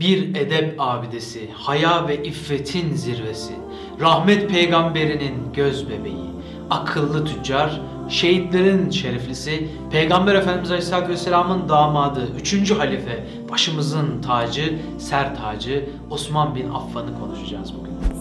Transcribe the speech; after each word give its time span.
Bir 0.00 0.34
edep 0.34 0.74
abidesi, 0.78 1.50
haya 1.52 2.08
ve 2.08 2.24
iffetin 2.24 2.94
zirvesi, 2.94 3.52
rahmet 4.00 4.50
peygamberinin 4.50 5.52
göz 5.52 5.88
bebeği, 5.88 6.30
akıllı 6.70 7.24
tüccar, 7.24 7.80
şehitlerin 8.08 8.90
şereflisi, 8.90 9.68
Peygamber 9.90 10.34
Efendimiz 10.34 10.70
Aleyhisselatü 10.70 11.08
Vesselam'ın 11.08 11.68
damadı, 11.68 12.28
üçüncü 12.40 12.74
halife, 12.74 13.26
başımızın 13.50 14.22
tacı, 14.22 14.78
ser 14.98 15.36
tacı 15.36 15.88
Osman 16.10 16.54
bin 16.54 16.68
Affan'ı 16.68 17.20
konuşacağız 17.20 17.72
bugün. 17.74 18.13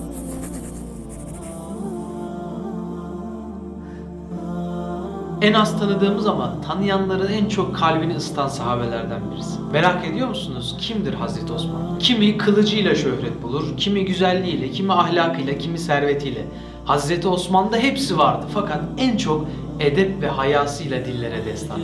En 5.43 5.53
az 5.53 5.79
tanıdığımız 5.79 6.27
ama 6.27 6.61
tanıyanların 6.67 7.31
en 7.31 7.45
çok 7.45 7.75
kalbini 7.75 8.15
ısıtan 8.15 8.47
sahabelerden 8.47 9.31
birisi. 9.31 9.59
Merak 9.71 10.05
ediyor 10.05 10.27
musunuz 10.27 10.75
kimdir 10.79 11.13
Hazreti 11.13 11.53
Osman? 11.53 11.99
Kimi 11.99 12.37
kılıcıyla 12.37 12.95
şöhret 12.95 13.43
bulur, 13.43 13.77
kimi 13.77 14.05
güzelliğiyle, 14.05 14.71
kimi 14.71 14.93
ahlakıyla, 14.93 15.57
kimi 15.57 15.79
servetiyle. 15.79 16.45
Hazreti 16.85 17.27
Osman'da 17.27 17.77
hepsi 17.77 18.17
vardı 18.17 18.45
fakat 18.53 18.79
en 18.97 19.17
çok 19.17 19.47
edep 19.79 20.21
ve 20.21 20.27
hayasıyla 20.27 21.05
dillere 21.05 21.45
destan. 21.45 21.79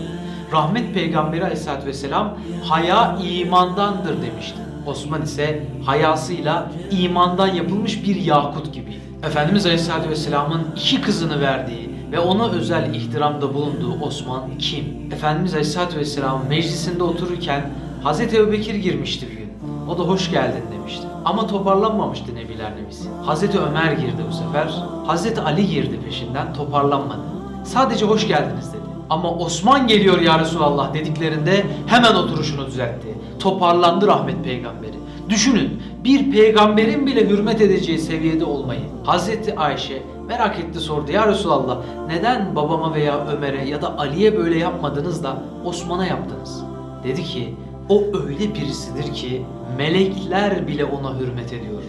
Rahmet 0.54 0.94
Peygamberi 0.94 1.44
Aleyhisselatü 1.44 1.88
Vesselam 1.88 2.38
haya 2.64 3.18
imandandır 3.24 4.22
demişti. 4.22 4.58
Osman 4.86 5.22
ise 5.22 5.68
hayasıyla 5.86 6.72
imandan 6.92 7.48
yapılmış 7.48 8.04
bir 8.04 8.16
yakut 8.16 8.74
gibiydi. 8.74 9.00
Efendimiz 9.24 9.66
Aleyhisselatü 9.66 10.10
Vesselam'ın 10.10 10.62
iki 10.76 11.02
kızını 11.02 11.42
verdiği 11.42 11.89
ve 12.12 12.20
ona 12.20 12.52
özel 12.52 12.94
ihtiramda 12.94 13.54
bulunduğu 13.54 14.00
Osman 14.02 14.42
kim? 14.60 14.86
Efendimiz 15.14 15.54
Aleyhisselatü 15.54 15.98
Vesselam 16.00 16.42
meclisinde 16.50 17.04
otururken 17.04 17.70
Hazreti 18.04 18.38
Ebubekir 18.38 18.76
girmişti 18.76 19.28
bir 19.32 19.38
gün. 19.38 19.54
O 19.90 19.98
da 19.98 20.04
hoş 20.04 20.32
geldin 20.32 20.64
demişti. 20.72 21.08
Ama 21.26 21.48
toparlanmamıştı 21.48 22.36
Nebiler 22.36 22.72
Nebisi. 22.78 23.10
Hazreti 23.26 23.60
Ömer 23.60 23.92
girdi 23.92 24.24
bu 24.30 24.34
sefer. 24.34 24.84
Hazreti 25.08 25.42
Ali 25.42 25.68
girdi 25.68 26.00
peşinden 26.06 26.54
toparlanmadı. 26.54 27.22
Sadece 27.64 28.06
hoş 28.06 28.28
geldiniz 28.28 28.74
dedi. 28.74 28.82
Ama 29.10 29.32
Osman 29.32 29.88
geliyor 29.88 30.22
ya 30.22 30.40
Resulallah 30.40 30.94
dediklerinde 30.94 31.66
hemen 31.88 32.16
oturuşunu 32.16 32.68
düzeltti. 32.68 33.08
Toparlandı 33.40 34.08
rahmet 34.08 34.44
peygamberi. 34.44 35.00
Düşünün 35.30 35.82
bir 36.04 36.32
peygamberin 36.32 37.08
bile 37.08 37.30
hürmet 37.30 37.62
edeceği 37.62 38.00
seviyede 38.00 38.46
olmayı. 38.46 38.82
Hazreti 39.04 39.56
Ayşe 39.60 40.04
merak 40.30 40.60
etti 40.60 40.80
sordu 40.80 41.12
ya 41.12 41.28
Resulallah 41.28 41.78
neden 42.08 42.56
babama 42.56 42.94
veya 42.94 43.28
Ömer'e 43.28 43.70
ya 43.70 43.82
da 43.82 43.98
Ali'ye 43.98 44.38
böyle 44.38 44.58
yapmadınız 44.58 45.24
da 45.24 45.38
Osman'a 45.66 46.06
yaptınız? 46.06 46.64
Dedi 47.04 47.24
ki 47.24 47.56
o 47.90 48.04
öyle 48.28 48.56
birisidir 48.56 49.14
ki 49.14 49.46
melekler 49.78 50.68
bile 50.68 50.86
ona 50.86 51.20
hürmet 51.20 51.54
ediyor. 51.54 51.84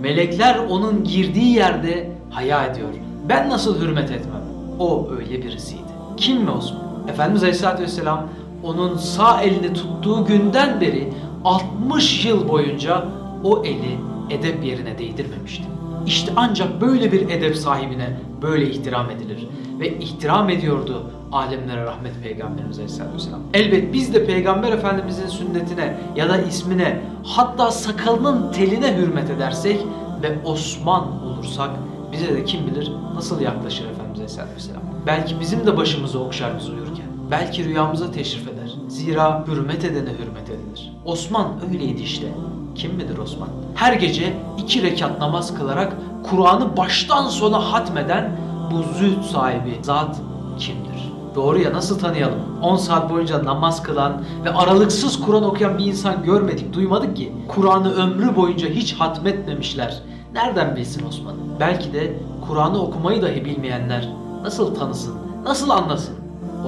Melekler 0.00 0.58
onun 0.58 1.04
girdiği 1.04 1.54
yerde 1.54 2.10
haya 2.30 2.66
ediyor. 2.66 2.88
Ben 3.28 3.50
nasıl 3.50 3.80
hürmet 3.80 4.10
etmem? 4.10 4.42
O 4.78 5.08
öyle 5.10 5.42
birisiydi. 5.42 5.82
Kim 6.16 6.42
mi 6.42 6.50
Osman? 6.50 7.08
Efendimiz 7.08 7.42
Aleyhisselatü 7.42 7.82
Vesselam 7.82 8.28
onun 8.64 8.96
sağ 8.96 9.42
elini 9.42 9.74
tuttuğu 9.74 10.24
günden 10.24 10.80
beri 10.80 11.12
60 11.44 12.24
yıl 12.24 12.48
boyunca 12.48 13.04
o 13.44 13.64
eli 13.64 13.98
edep 14.30 14.64
yerine 14.64 14.98
değdirmemişti. 14.98 15.64
İşte 16.06 16.32
ancak 16.36 16.80
böyle 16.80 17.12
bir 17.12 17.28
edep 17.30 17.56
sahibine 17.56 18.16
böyle 18.42 18.70
ihtiram 18.70 19.10
edilir. 19.10 19.48
Ve 19.80 19.98
ihtiram 19.98 20.50
ediyordu 20.50 21.10
alemlere 21.32 21.84
rahmet 21.84 22.22
Peygamberimiz 22.22 22.78
Aleyhisselatü 22.78 23.14
Vesselam. 23.14 23.40
Elbet 23.54 23.92
biz 23.92 24.14
de 24.14 24.26
Peygamber 24.26 24.72
Efendimizin 24.72 25.26
sünnetine 25.26 25.96
ya 26.16 26.28
da 26.28 26.38
ismine 26.38 27.00
hatta 27.24 27.70
sakalının 27.70 28.52
teline 28.52 28.96
hürmet 28.96 29.30
edersek 29.30 29.80
ve 30.22 30.38
Osman 30.44 31.22
olursak 31.22 31.70
bize 32.12 32.34
de 32.34 32.44
kim 32.44 32.66
bilir 32.66 32.92
nasıl 33.14 33.40
yaklaşır 33.40 33.84
Efendimiz 33.84 34.18
Aleyhisselatü 34.18 34.54
Vesselam. 34.54 34.82
Belki 35.06 35.40
bizim 35.40 35.66
de 35.66 35.76
başımızı 35.76 36.20
okşar 36.20 36.58
biz 36.58 36.68
uyurken. 36.68 37.06
Belki 37.30 37.64
rüyamıza 37.64 38.12
teşrif 38.12 38.48
eder. 38.48 38.74
Zira 38.88 39.44
hürmet 39.46 39.84
edene 39.84 40.10
hürmet 40.10 40.50
edilir. 40.50 40.92
Osman 41.04 41.48
öyleydi 41.70 42.02
işte. 42.02 42.26
Kim 42.74 42.94
midir 42.94 43.18
Osman? 43.18 43.48
Her 43.74 43.92
gece 43.92 44.36
iki 44.58 44.82
rekat 44.82 45.20
namaz 45.20 45.54
kılarak 45.54 45.92
Kur'an'ı 46.30 46.76
baştan 46.76 47.28
sona 47.28 47.72
hatmeden 47.72 48.36
bu 48.70 48.82
zühd 48.98 49.22
sahibi 49.22 49.78
zat 49.82 50.16
kimdir? 50.58 51.12
Doğru 51.34 51.58
ya 51.58 51.72
nasıl 51.72 51.98
tanıyalım? 51.98 52.38
10 52.62 52.76
saat 52.76 53.10
boyunca 53.10 53.44
namaz 53.44 53.82
kılan 53.82 54.22
ve 54.44 54.54
aralıksız 54.54 55.20
Kur'an 55.20 55.44
okuyan 55.44 55.78
bir 55.78 55.86
insan 55.86 56.22
görmedik, 56.22 56.72
duymadık 56.72 57.16
ki. 57.16 57.32
Kur'an'ı 57.48 57.92
ömrü 57.92 58.36
boyunca 58.36 58.68
hiç 58.68 58.94
hatmetmemişler. 58.94 60.02
Nereden 60.34 60.76
bilsin 60.76 61.06
Osman? 61.06 61.34
Belki 61.60 61.92
de 61.92 62.16
Kur'an'ı 62.48 62.82
okumayı 62.82 63.22
dahi 63.22 63.44
bilmeyenler 63.44 64.08
nasıl 64.42 64.74
tanısın, 64.74 65.14
nasıl 65.44 65.70
anlasın? 65.70 66.14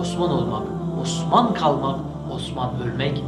Osman 0.01 0.31
olmak, 0.31 0.63
Osman 1.03 1.55
kalmak, 1.55 2.01
Osman 2.35 2.71
ölmek. 2.83 3.25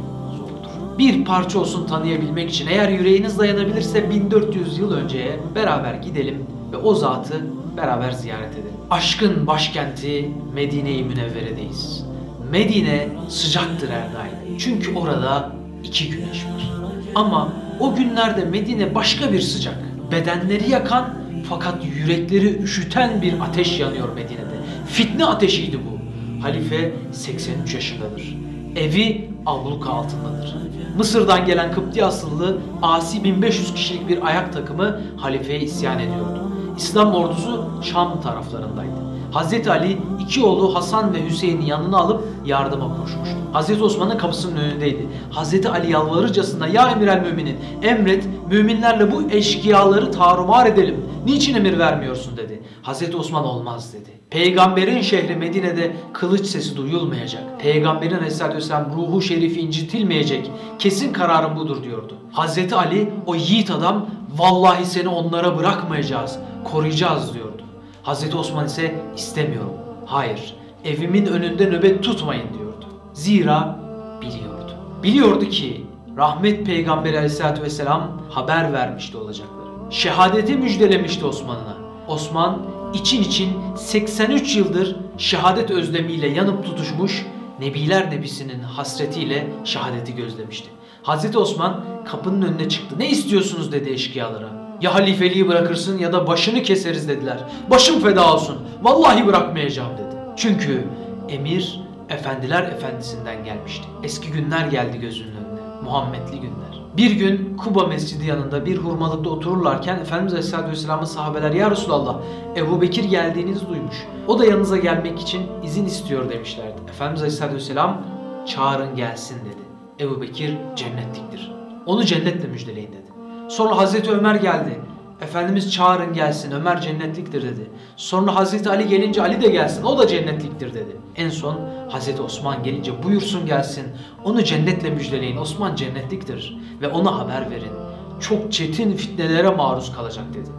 Bir 0.97 1.25
parça 1.25 1.59
olsun 1.59 1.87
tanıyabilmek 1.87 2.49
için 2.49 2.67
eğer 2.67 2.89
yüreğiniz 2.89 3.39
dayanabilirse 3.39 4.09
1400 4.09 4.77
yıl 4.77 4.91
önceye 4.91 5.39
beraber 5.55 5.93
gidelim 5.93 6.45
ve 6.71 6.77
o 6.77 6.95
zatı 6.95 7.45
beraber 7.77 8.11
ziyaret 8.11 8.53
edelim. 8.53 8.73
Aşkın 8.89 9.47
başkenti 9.47 10.29
Medine-i 10.53 11.03
Münevvere'deyiz. 11.03 12.05
Medine 12.51 13.07
sıcaktır 13.29 13.89
her 13.89 14.13
daim. 14.13 14.57
Çünkü 14.57 14.95
orada 14.95 15.51
iki 15.83 16.09
güneş 16.09 16.45
var. 16.45 16.71
Ama 17.15 17.53
o 17.79 17.95
günlerde 17.95 18.45
Medine 18.45 18.95
başka 18.95 19.33
bir 19.33 19.41
sıcak. 19.41 19.75
Bedenleri 20.11 20.69
yakan 20.69 21.13
fakat 21.49 21.85
yürekleri 21.95 22.61
üşüten 22.63 23.21
bir 23.21 23.33
ateş 23.41 23.79
yanıyor 23.79 24.13
Medine'de. 24.15 24.57
Fitne 24.87 25.25
ateşiydi 25.25 25.77
bu. 25.77 25.97
Halife 26.43 26.93
83 27.11 27.73
yaşındadır. 27.73 28.37
Evi 28.75 29.29
avluka 29.45 29.89
altındadır. 29.89 30.55
Mısır'dan 30.97 31.45
gelen 31.45 31.71
Kıpti 31.71 32.05
asıllı 32.05 32.57
asi 32.81 33.23
1500 33.23 33.73
kişilik 33.73 34.09
bir 34.09 34.27
ayak 34.27 34.53
takımı 34.53 35.01
halifeye 35.17 35.59
isyan 35.59 35.99
ediyordu. 35.99 36.51
İslam 36.77 37.13
ordusu 37.13 37.69
Şam 37.83 38.21
taraflarındaydı. 38.21 39.07
Hazreti 39.37 39.71
Ali 39.71 39.97
iki 40.19 40.43
oğlu 40.43 40.75
Hasan 40.75 41.13
ve 41.13 41.25
Hüseyin'i 41.25 41.69
yanına 41.69 41.97
alıp 41.97 42.23
yardıma 42.45 42.87
koşmuştu. 42.89 43.37
Hazreti 43.53 43.83
Osman'ın 43.83 44.17
kapısının 44.17 44.55
önündeydi. 44.55 45.07
Hazreti 45.31 45.69
Ali 45.69 45.91
yalvarırcasına 45.91 46.67
ya 46.67 46.89
emir 46.91 47.07
el 47.07 47.21
müminin 47.21 47.57
emret 47.81 48.27
müminlerle 48.51 49.11
bu 49.11 49.31
eşkıyaları 49.31 50.11
tarumar 50.11 50.65
edelim. 50.65 51.05
Niçin 51.25 51.55
emir 51.55 51.79
vermiyorsun 51.79 52.37
dedi. 52.37 52.61
Hazreti 52.81 53.17
Osman 53.17 53.45
olmaz 53.45 53.93
dedi. 53.93 54.09
Peygamberin 54.29 55.01
şehri 55.01 55.35
Medine'de 55.35 55.95
kılıç 56.13 56.45
sesi 56.45 56.77
duyulmayacak. 56.77 57.43
Peygamberin 57.59 58.15
aleyhissalatü 58.15 58.95
ruhu 58.95 59.21
şerifi 59.21 59.61
incitilmeyecek. 59.61 60.51
Kesin 60.79 61.13
kararım 61.13 61.55
budur 61.55 61.83
diyordu. 61.83 62.13
Hazreti 62.31 62.75
Ali 62.75 63.13
o 63.25 63.35
yiğit 63.35 63.71
adam 63.71 64.05
vallahi 64.37 64.85
seni 64.85 65.09
onlara 65.09 65.57
bırakmayacağız, 65.57 66.39
koruyacağız 66.63 67.33
diyordu. 67.33 67.66
Hazreti 68.07 68.37
Osman 68.37 68.65
ise 68.65 68.95
istemiyorum. 69.15 69.73
Hayır, 70.05 70.55
evimin 70.85 71.25
önünde 71.25 71.65
nöbet 71.65 72.03
tutmayın 72.03 72.53
diyordu. 72.59 72.85
Zira 73.13 73.79
biliyordu. 74.21 74.71
Biliyordu 75.03 75.49
ki 75.49 75.85
rahmet 76.17 76.65
peygamberi 76.65 77.17
aleyhissalatü 77.17 77.61
vesselam 77.61 78.21
haber 78.29 78.73
vermişti 78.73 79.17
olacakları. 79.17 79.67
Şehadeti 79.89 80.55
müjdelemişti 80.55 81.25
Osman'ına. 81.25 81.77
Osman 82.07 82.61
için 82.93 83.23
için 83.23 83.49
83 83.75 84.55
yıldır 84.55 84.95
şehadet 85.17 85.71
özlemiyle 85.71 86.27
yanıp 86.27 86.65
tutuşmuş, 86.65 87.25
Nebiler 87.59 88.11
Nebisi'nin 88.11 88.59
hasretiyle 88.59 89.47
şehadeti 89.63 90.15
gözlemişti. 90.15 90.69
Hazreti 91.03 91.37
Osman 91.37 91.83
kapının 92.05 92.41
önüne 92.41 92.69
çıktı. 92.69 92.95
Ne 92.99 93.09
istiyorsunuz 93.09 93.71
dedi 93.71 93.89
eşkıyalara. 93.89 94.66
Ya 94.81 94.95
halifeliği 94.95 95.47
bırakırsın 95.47 95.97
ya 95.97 96.13
da 96.13 96.27
başını 96.27 96.63
keseriz 96.63 97.07
dediler. 97.07 97.37
Başım 97.69 97.99
feda 97.99 98.33
olsun. 98.33 98.57
Vallahi 98.81 99.27
bırakmayacağım 99.27 99.97
dedi. 99.97 100.15
Çünkü 100.35 100.83
emir 101.29 101.81
efendiler 102.09 102.63
efendisinden 102.63 103.43
gelmişti. 103.43 103.87
Eski 104.03 104.31
günler 104.31 104.67
geldi 104.67 104.99
gözünün 104.99 105.31
önüne. 105.31 105.81
Muhammedli 105.83 106.39
günler. 106.39 106.81
Bir 106.97 107.11
gün 107.11 107.57
Kuba 107.57 107.87
Mescidi 107.87 108.25
yanında 108.25 108.65
bir 108.65 108.77
hurmalıkta 108.77 109.29
otururlarken 109.29 109.99
Efendimiz 109.99 110.33
Aleyhisselatü 110.33 110.71
Vesselam'ın 110.71 111.05
sahabeler 111.05 111.51
Ya 111.51 111.71
Resulallah 111.71 112.17
Ebu 112.55 112.81
Bekir 112.81 113.03
geldiğinizi 113.03 113.69
duymuş. 113.69 113.95
O 114.27 114.39
da 114.39 114.45
yanınıza 114.45 114.77
gelmek 114.77 115.19
için 115.19 115.41
izin 115.63 115.85
istiyor 115.85 116.29
demişlerdi. 116.29 116.81
Efendimiz 116.89 117.21
Aleyhisselatü 117.21 117.55
Vesselam 117.55 118.01
çağırın 118.47 118.95
gelsin 118.95 119.37
dedi. 119.45 119.63
Ebu 119.99 120.21
Bekir 120.21 120.57
cennetliktir. 120.75 121.51
Onu 121.85 122.03
cennetle 122.03 122.47
müjdeleyin 122.47 122.91
dedi. 122.91 123.06
Sonra 123.49 123.77
Hazreti 123.77 124.11
Ömer 124.11 124.35
geldi. 124.35 124.79
Efendimiz 125.21 125.71
çağırın 125.71 126.13
gelsin 126.13 126.51
Ömer 126.51 126.81
cennetliktir 126.81 127.43
dedi. 127.43 127.71
Sonra 127.95 128.35
Hazreti 128.35 128.69
Ali 128.69 128.87
gelince 128.87 129.21
Ali 129.21 129.41
de 129.41 129.47
gelsin 129.47 129.83
o 129.83 129.97
da 129.97 130.07
cennetliktir 130.07 130.73
dedi. 130.73 130.97
En 131.15 131.29
son 131.29 131.59
Hazreti 131.89 132.21
Osman 132.21 132.63
gelince 132.63 133.03
buyursun 133.03 133.45
gelsin 133.45 133.85
onu 134.23 134.43
cennetle 134.43 134.89
müjdeleyin 134.89 135.37
Osman 135.37 135.75
cennetliktir 135.75 136.57
ve 136.81 136.87
ona 136.87 137.19
haber 137.19 137.51
verin. 137.51 137.71
Çok 138.19 138.51
çetin 138.51 138.93
fitnelere 138.93 139.49
maruz 139.49 139.95
kalacak 139.95 140.25
dedi. 140.33 140.49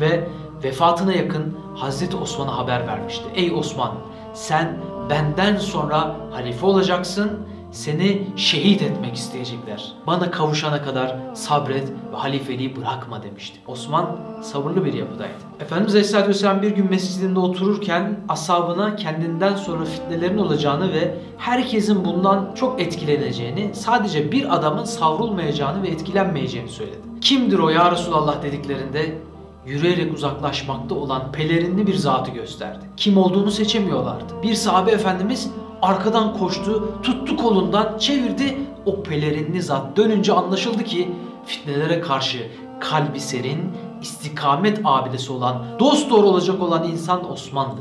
Ve 0.00 0.28
vefatına 0.64 1.12
yakın 1.12 1.58
Hazreti 1.74 2.16
Osman'a 2.16 2.58
haber 2.58 2.86
vermişti. 2.86 3.24
Ey 3.34 3.52
Osman 3.52 3.92
sen 4.34 4.76
benden 5.10 5.56
sonra 5.56 6.16
halife 6.30 6.66
olacaksın 6.66 7.30
seni 7.72 8.22
şehit 8.36 8.82
etmek 8.82 9.14
isteyecekler. 9.14 9.92
Bana 10.06 10.30
kavuşana 10.30 10.82
kadar 10.82 11.16
sabret 11.34 11.88
ve 12.12 12.16
halifeliği 12.16 12.76
bırakma 12.76 13.22
demişti. 13.22 13.58
Osman 13.66 14.16
sabırlı 14.42 14.84
bir 14.84 14.92
yapıdaydı. 14.92 15.32
Efendimiz 15.60 15.94
Aleyhisselatü 15.94 16.28
Vesselam 16.28 16.62
bir 16.62 16.70
gün 16.70 16.90
mescidinde 16.90 17.38
otururken 17.38 18.20
ashabına 18.28 18.96
kendinden 18.96 19.56
sonra 19.56 19.84
fitnelerin 19.84 20.38
olacağını 20.38 20.92
ve 20.92 21.14
herkesin 21.38 22.04
bundan 22.04 22.54
çok 22.54 22.80
etkileneceğini, 22.80 23.70
sadece 23.74 24.32
bir 24.32 24.54
adamın 24.56 24.84
savrulmayacağını 24.84 25.82
ve 25.82 25.88
etkilenmeyeceğini 25.88 26.68
söyledi. 26.68 26.98
Kimdir 27.20 27.58
o 27.58 27.68
ya 27.68 27.92
Resulallah 27.92 28.42
dediklerinde 28.42 29.18
yürüyerek 29.66 30.14
uzaklaşmakta 30.14 30.94
olan 30.94 31.32
pelerinli 31.32 31.86
bir 31.86 31.94
zatı 31.94 32.30
gösterdi. 32.30 32.84
Kim 32.96 33.16
olduğunu 33.16 33.50
seçemiyorlardı. 33.50 34.42
Bir 34.42 34.54
sahabe 34.54 34.90
efendimiz 34.90 35.50
arkadan 35.82 36.38
koştu, 36.38 36.98
tuttu 37.02 37.36
kolundan, 37.36 37.98
çevirdi. 37.98 38.58
O 38.86 39.02
pelerinli 39.02 39.62
zat 39.62 39.96
dönünce 39.96 40.32
anlaşıldı 40.32 40.84
ki 40.84 41.08
fitnelere 41.46 42.00
karşı 42.00 42.50
kalbi 42.80 43.20
serin, 43.20 43.72
istikamet 44.02 44.80
abidesi 44.84 45.32
olan, 45.32 45.64
dost 45.78 46.10
doğru 46.10 46.26
olacak 46.26 46.62
olan 46.62 46.88
insan 46.88 47.32
Osman'dı. 47.32 47.80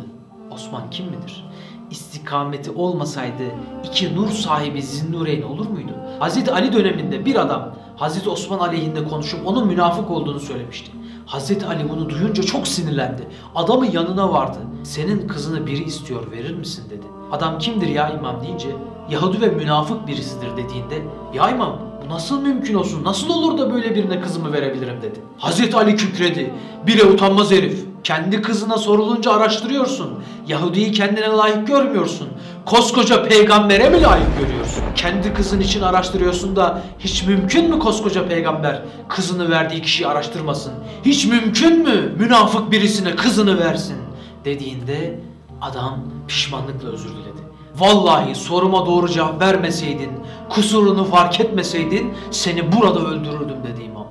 Osman 0.51 0.89
kim 0.89 1.06
midir? 1.06 1.45
İstikameti 1.92 2.71
olmasaydı 2.71 3.44
iki 3.83 4.15
nur 4.15 4.30
sahibi 4.30 4.81
Zinnureyn 4.81 5.42
olur 5.42 5.68
muydu? 5.68 5.92
Hazreti 6.19 6.51
Ali 6.51 6.74
döneminde 6.74 7.25
bir 7.25 7.36
adam 7.36 7.75
Hazreti 7.95 8.30
Osman 8.30 8.59
aleyhinde 8.59 9.04
konuşup 9.04 9.47
onun 9.47 9.68
münafık 9.68 10.12
olduğunu 10.12 10.39
söylemişti. 10.39 10.92
Hazreti 11.25 11.65
Ali 11.65 11.89
bunu 11.89 12.09
duyunca 12.09 12.44
çok 12.44 12.68
sinirlendi. 12.68 13.27
Adamın 13.56 13.92
yanına 13.92 14.33
vardı. 14.33 14.57
Senin 14.83 15.27
kızını 15.27 15.68
biri 15.68 15.83
istiyor 15.83 16.31
verir 16.31 16.56
misin 16.56 16.83
dedi. 16.89 17.20
Adam 17.31 17.60
kimdir 17.60 17.88
ya 17.88 18.10
imam 18.10 18.42
deyince 18.44 18.69
Yahudi 19.10 19.42
ve 19.42 19.48
münafık 19.48 20.07
birisidir 20.07 20.57
dediğinde 20.57 21.01
ya 21.33 21.50
imam 21.50 21.80
bu 22.06 22.10
nasıl 22.13 22.42
mümkün 22.42 22.74
olsun 22.74 23.04
nasıl 23.04 23.30
olur 23.30 23.57
da 23.57 23.74
böyle 23.74 23.95
birine 23.95 24.22
kızımı 24.22 24.54
verebilirim 24.54 25.01
dedi. 25.01 25.19
Hazreti 25.38 25.78
Ali 25.78 25.95
kükredi. 25.95 26.54
Bile 26.88 27.04
utanmaz 27.04 27.51
herif. 27.51 27.86
Kendi 28.04 28.42
kızına 28.42 28.78
sorulunca 28.78 29.31
araştırıyorsun. 29.31 30.10
Yahudi'yi 30.48 30.92
kendine 30.92 31.28
layık 31.28 31.68
görmüyorsun. 31.68 32.28
Koskoca 32.66 33.24
peygambere 33.24 33.89
mi 33.89 34.01
layık 34.01 34.39
görüyorsun? 34.39 34.83
Kendi 34.95 35.33
kızın 35.33 35.60
için 35.60 35.81
araştırıyorsun 35.81 36.56
da 36.56 36.81
hiç 37.00 37.24
mümkün 37.24 37.69
mü 37.69 37.80
koskoca 37.80 38.28
peygamber 38.28 38.81
kızını 39.10 39.50
verdiği 39.50 39.81
kişiyi 39.81 40.07
araştırmasın? 40.07 40.74
Hiç 41.06 41.25
mümkün 41.25 41.83
mü 41.83 42.16
münafık 42.19 42.72
birisine 42.72 43.16
kızını 43.16 43.60
versin? 43.60 43.98
Dediğinde 44.45 45.19
adam 45.61 45.99
pişmanlıkla 46.27 46.89
özür 46.89 47.09
diledi. 47.09 47.41
Vallahi 47.75 48.35
soruma 48.35 48.85
doğru 48.85 49.09
cevap 49.09 49.41
vermeseydin, 49.41 50.11
kusurunu 50.49 51.03
fark 51.03 51.39
etmeseydin 51.39 52.13
seni 52.31 52.71
burada 52.71 52.99
öldürürdüm 52.99 53.57
dedi 53.63 53.83
imam. 53.83 54.07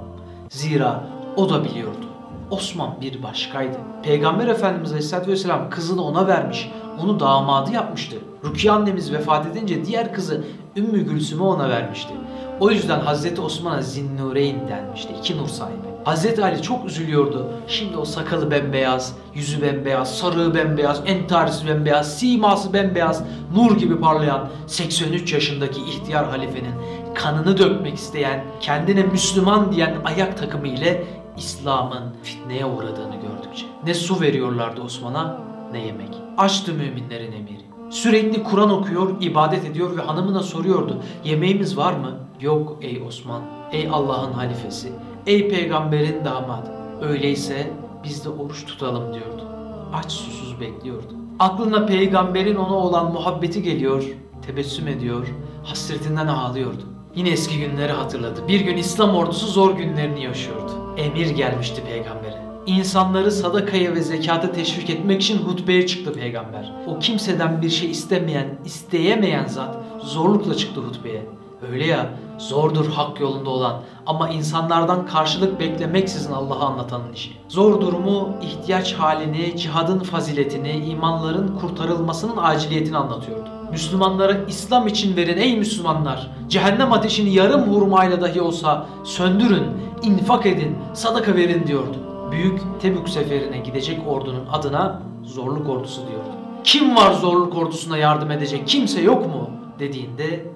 Zira 0.50 1.04
o 1.36 1.50
da 1.50 1.64
biliyordu. 1.64 2.06
Osman 2.50 2.90
bir 3.00 3.22
başkaydı. 3.22 3.76
Peygamber 4.02 4.46
Efendimiz 4.46 4.90
Aleyhisselatü 4.90 5.30
Vesselam 5.30 5.70
kızını 5.70 6.04
ona 6.04 6.26
vermiş. 6.26 6.70
Onu 7.04 7.20
damadı 7.20 7.72
yapmıştı. 7.72 8.16
Rukiye 8.44 8.72
annemiz 8.72 9.12
vefat 9.12 9.46
edince 9.46 9.84
diğer 9.84 10.14
kızı 10.14 10.44
Ümmü 10.76 11.00
Gülsüm'ü 11.00 11.42
ona 11.42 11.68
vermişti. 11.68 12.12
O 12.60 12.70
yüzden 12.70 13.00
Hazreti 13.00 13.40
Osman'a 13.40 13.82
Zinnureyn 13.82 14.68
denmişti. 14.68 15.12
iki 15.18 15.36
nur 15.38 15.48
sahibi. 15.48 15.89
Hazreti 16.04 16.44
Ali 16.44 16.62
çok 16.62 16.86
üzülüyordu. 16.86 17.46
Şimdi 17.68 17.96
o 17.96 18.04
sakalı 18.04 18.50
bembeyaz, 18.50 19.16
yüzü 19.34 19.62
bembeyaz, 19.62 20.18
sarığı 20.18 20.54
bembeyaz, 20.54 21.02
entarisi 21.06 21.66
bembeyaz, 21.66 22.18
siması 22.18 22.72
bembeyaz, 22.72 23.22
nur 23.54 23.76
gibi 23.76 24.00
parlayan 24.00 24.48
83 24.66 25.32
yaşındaki 25.32 25.80
ihtiyar 25.80 26.30
halifenin 26.30 26.74
kanını 27.14 27.58
dökmek 27.58 27.94
isteyen, 27.94 28.44
kendine 28.60 29.02
Müslüman 29.02 29.72
diyen 29.72 29.96
ayak 30.04 30.38
takımı 30.38 30.68
ile 30.68 31.04
İslam'ın 31.36 32.14
fitneye 32.22 32.66
uğradığını 32.66 33.14
gördükçe. 33.14 33.66
Ne 33.86 33.94
su 33.94 34.20
veriyorlardı 34.20 34.82
Osman'a 34.82 35.38
ne 35.72 35.86
yemek. 35.86 36.14
Açtı 36.38 36.72
müminlerin 36.72 37.32
emiri. 37.32 37.60
Sürekli 37.90 38.42
Kur'an 38.42 38.70
okuyor, 38.70 39.10
ibadet 39.20 39.64
ediyor 39.64 39.96
ve 39.96 40.02
hanımına 40.02 40.42
soruyordu. 40.42 41.02
Yemeğimiz 41.24 41.76
var 41.76 41.92
mı? 41.92 42.10
Yok 42.40 42.78
ey 42.82 43.02
Osman, 43.08 43.42
ey 43.72 43.88
Allah'ın 43.92 44.32
halifesi, 44.32 44.92
ey 45.26 45.48
peygamberin 45.48 46.24
damadı. 46.24 46.70
Öyleyse 47.02 47.70
biz 48.04 48.24
de 48.24 48.28
oruç 48.28 48.66
tutalım 48.66 49.14
diyordu. 49.14 49.44
Aç 49.92 50.12
susuz 50.12 50.60
bekliyordu. 50.60 51.14
Aklına 51.38 51.86
peygamberin 51.86 52.56
ona 52.56 52.74
olan 52.74 53.12
muhabbeti 53.12 53.62
geliyor, 53.62 54.04
tebessüm 54.46 54.88
ediyor, 54.88 55.26
hasretinden 55.64 56.26
ağlıyordu. 56.26 56.82
Yine 57.14 57.30
eski 57.30 57.58
günleri 57.60 57.92
hatırladı. 57.92 58.48
Bir 58.48 58.60
gün 58.60 58.76
İslam 58.76 59.14
ordusu 59.14 59.46
zor 59.46 59.76
günlerini 59.76 60.24
yaşıyordu. 60.24 60.94
Emir 60.96 61.30
gelmişti 61.30 61.82
peygambere. 61.88 62.42
İnsanları 62.66 63.32
sadakaya 63.32 63.94
ve 63.94 64.02
zekata 64.02 64.52
teşvik 64.52 64.90
etmek 64.90 65.22
için 65.22 65.38
hutbeye 65.38 65.86
çıktı 65.86 66.12
peygamber. 66.12 66.72
O 66.86 66.98
kimseden 66.98 67.62
bir 67.62 67.70
şey 67.70 67.90
istemeyen, 67.90 68.58
isteyemeyen 68.64 69.46
zat 69.46 69.76
zorlukla 70.02 70.54
çıktı 70.54 70.80
hutbeye. 70.80 71.22
Öyle 71.68 71.86
ya 71.86 72.06
zordur 72.38 72.86
hak 72.92 73.20
yolunda 73.20 73.50
olan 73.50 73.82
ama 74.06 74.28
insanlardan 74.28 75.06
karşılık 75.06 75.60
beklemeksizin 75.60 76.32
Allah'ı 76.32 76.64
anlatanın 76.64 77.12
işi. 77.12 77.32
Zor 77.48 77.80
durumu, 77.80 78.28
ihtiyaç 78.42 78.94
halini, 78.94 79.56
cihadın 79.56 79.98
faziletini, 79.98 80.72
imanların 80.72 81.58
kurtarılmasının 81.60 82.36
aciliyetini 82.36 82.96
anlatıyordu. 82.96 83.48
Müslümanlara 83.70 84.36
İslam 84.48 84.86
için 84.86 85.16
verin 85.16 85.38
ey 85.38 85.58
Müslümanlar. 85.58 86.30
Cehennem 86.48 86.92
ateşini 86.92 87.30
yarım 87.30 87.62
hurmayla 87.62 88.20
dahi 88.20 88.40
olsa 88.40 88.86
söndürün, 89.04 89.66
infak 90.02 90.46
edin, 90.46 90.76
sadaka 90.94 91.34
verin 91.34 91.66
diyordu. 91.66 91.96
Büyük 92.30 92.60
Tebük 92.82 93.08
seferine 93.08 93.58
gidecek 93.58 94.00
ordunun 94.08 94.46
adına 94.52 95.02
zorluk 95.22 95.68
ordusu 95.68 96.00
diyordu. 96.00 96.30
Kim 96.64 96.96
var 96.96 97.12
zorluk 97.12 97.56
ordusuna 97.56 97.96
yardım 97.96 98.30
edecek 98.30 98.68
kimse 98.68 99.00
yok 99.00 99.26
mu 99.26 99.50
dediğinde 99.78 100.49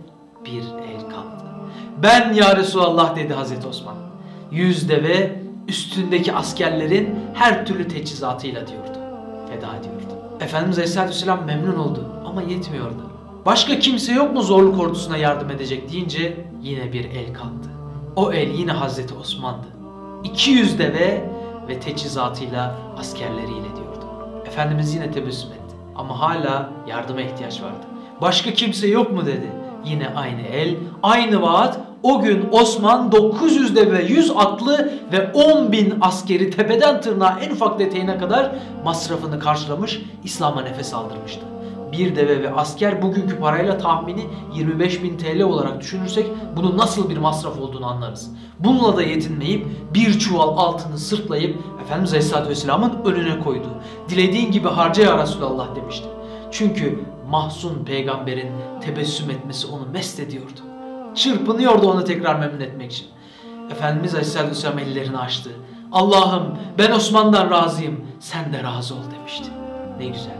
bir 0.44 0.62
el 0.62 1.00
kalktı. 1.00 1.44
Ben 2.02 2.32
ya 2.32 2.56
Resulallah 2.56 3.16
dedi 3.16 3.34
Hazreti 3.34 3.66
Osman. 3.66 3.96
Yüz 4.50 4.88
deve 4.88 5.42
üstündeki 5.68 6.32
askerlerin 6.32 7.18
her 7.34 7.66
türlü 7.66 7.88
teçhizatıyla 7.88 8.66
diyordu. 8.66 8.98
Feda 9.48 9.76
ediyordu. 9.76 10.14
Efendimiz 10.40 10.78
Aleyhisselatü 10.78 11.10
Vesselam 11.10 11.44
memnun 11.44 11.78
oldu 11.78 12.06
ama 12.26 12.42
yetmiyordu. 12.42 13.10
Başka 13.46 13.78
kimse 13.78 14.12
yok 14.12 14.34
mu 14.34 14.42
zorluk 14.42 14.80
ordusuna 14.80 15.16
yardım 15.16 15.50
edecek 15.50 15.92
deyince 15.92 16.46
yine 16.62 16.92
bir 16.92 17.04
el 17.04 17.34
kalktı. 17.34 17.68
O 18.16 18.32
el 18.32 18.48
yine 18.48 18.72
Hazreti 18.72 19.14
Osman'dı. 19.14 19.66
200 20.24 20.78
deve 20.78 21.30
ve 21.68 21.80
teçhizatıyla 21.80 22.74
askerleriyle 22.98 23.76
diyordu. 23.76 24.04
Efendimiz 24.46 24.94
yine 24.94 25.10
tebessüm 25.10 25.52
etti 25.52 25.76
ama 25.96 26.20
hala 26.20 26.70
yardıma 26.88 27.20
ihtiyaç 27.20 27.62
vardı. 27.62 27.86
Başka 28.20 28.52
kimse 28.52 28.88
yok 28.88 29.12
mu 29.12 29.26
dedi. 29.26 29.63
Yine 29.84 30.08
aynı 30.16 30.40
el, 30.40 30.76
aynı 31.02 31.42
vaat. 31.42 31.78
O 32.02 32.20
gün 32.20 32.48
Osman 32.52 33.12
900 33.12 33.76
deve 33.76 34.04
100 34.04 34.30
atlı 34.36 34.92
ve 35.12 35.32
10 35.32 35.72
bin 35.72 35.94
askeri 36.00 36.50
tepeden 36.50 37.00
tırnağa 37.00 37.38
en 37.42 37.50
ufak 37.50 37.78
detayına 37.78 38.18
kadar 38.18 38.52
masrafını 38.84 39.38
karşılamış, 39.38 40.00
İslam'a 40.24 40.62
nefes 40.62 40.94
aldırmıştı. 40.94 41.40
Bir 41.92 42.16
deve 42.16 42.42
ve 42.42 42.54
asker 42.54 43.02
bugünkü 43.02 43.38
parayla 43.38 43.78
tahmini 43.78 44.26
25 44.54 45.02
bin 45.02 45.18
TL 45.18 45.42
olarak 45.42 45.80
düşünürsek 45.80 46.26
bunun 46.56 46.78
nasıl 46.78 47.10
bir 47.10 47.16
masraf 47.16 47.60
olduğunu 47.60 47.86
anlarız. 47.86 48.30
Bununla 48.58 48.96
da 48.96 49.02
yetinmeyip 49.02 49.66
bir 49.94 50.18
çuval 50.18 50.56
altını 50.56 50.98
sırtlayıp 50.98 51.56
Efendimiz 51.82 52.10
Aleyhisselatü 52.10 52.48
Vesselam'ın 52.48 52.92
önüne 53.04 53.40
koydu. 53.40 53.66
Dilediğin 54.08 54.52
gibi 54.52 54.68
harca 54.68 55.02
ya 55.02 55.22
Resulallah 55.22 55.76
demişti. 55.76 56.06
Çünkü 56.50 56.98
mahzun 57.34 57.84
peygamberin 57.84 58.52
tebessüm 58.80 59.30
etmesi 59.30 59.66
onu 59.66 59.86
mest 59.92 60.20
ediyordu. 60.20 60.60
Çırpınıyordu 61.14 61.90
onu 61.90 62.04
tekrar 62.04 62.34
memnun 62.34 62.60
etmek 62.60 62.92
için. 62.92 63.06
Efendimiz 63.70 64.14
Aleyhisselatü 64.14 64.50
Vesselam 64.50 64.78
ellerini 64.78 65.18
açtı. 65.18 65.50
Allah'ım 65.92 66.58
ben 66.78 66.92
Osman'dan 66.92 67.50
razıyım 67.50 68.00
sen 68.20 68.52
de 68.52 68.62
razı 68.62 68.94
ol 68.94 68.98
demişti. 69.18 69.50
Ne 69.98 70.06
güzel, 70.06 70.38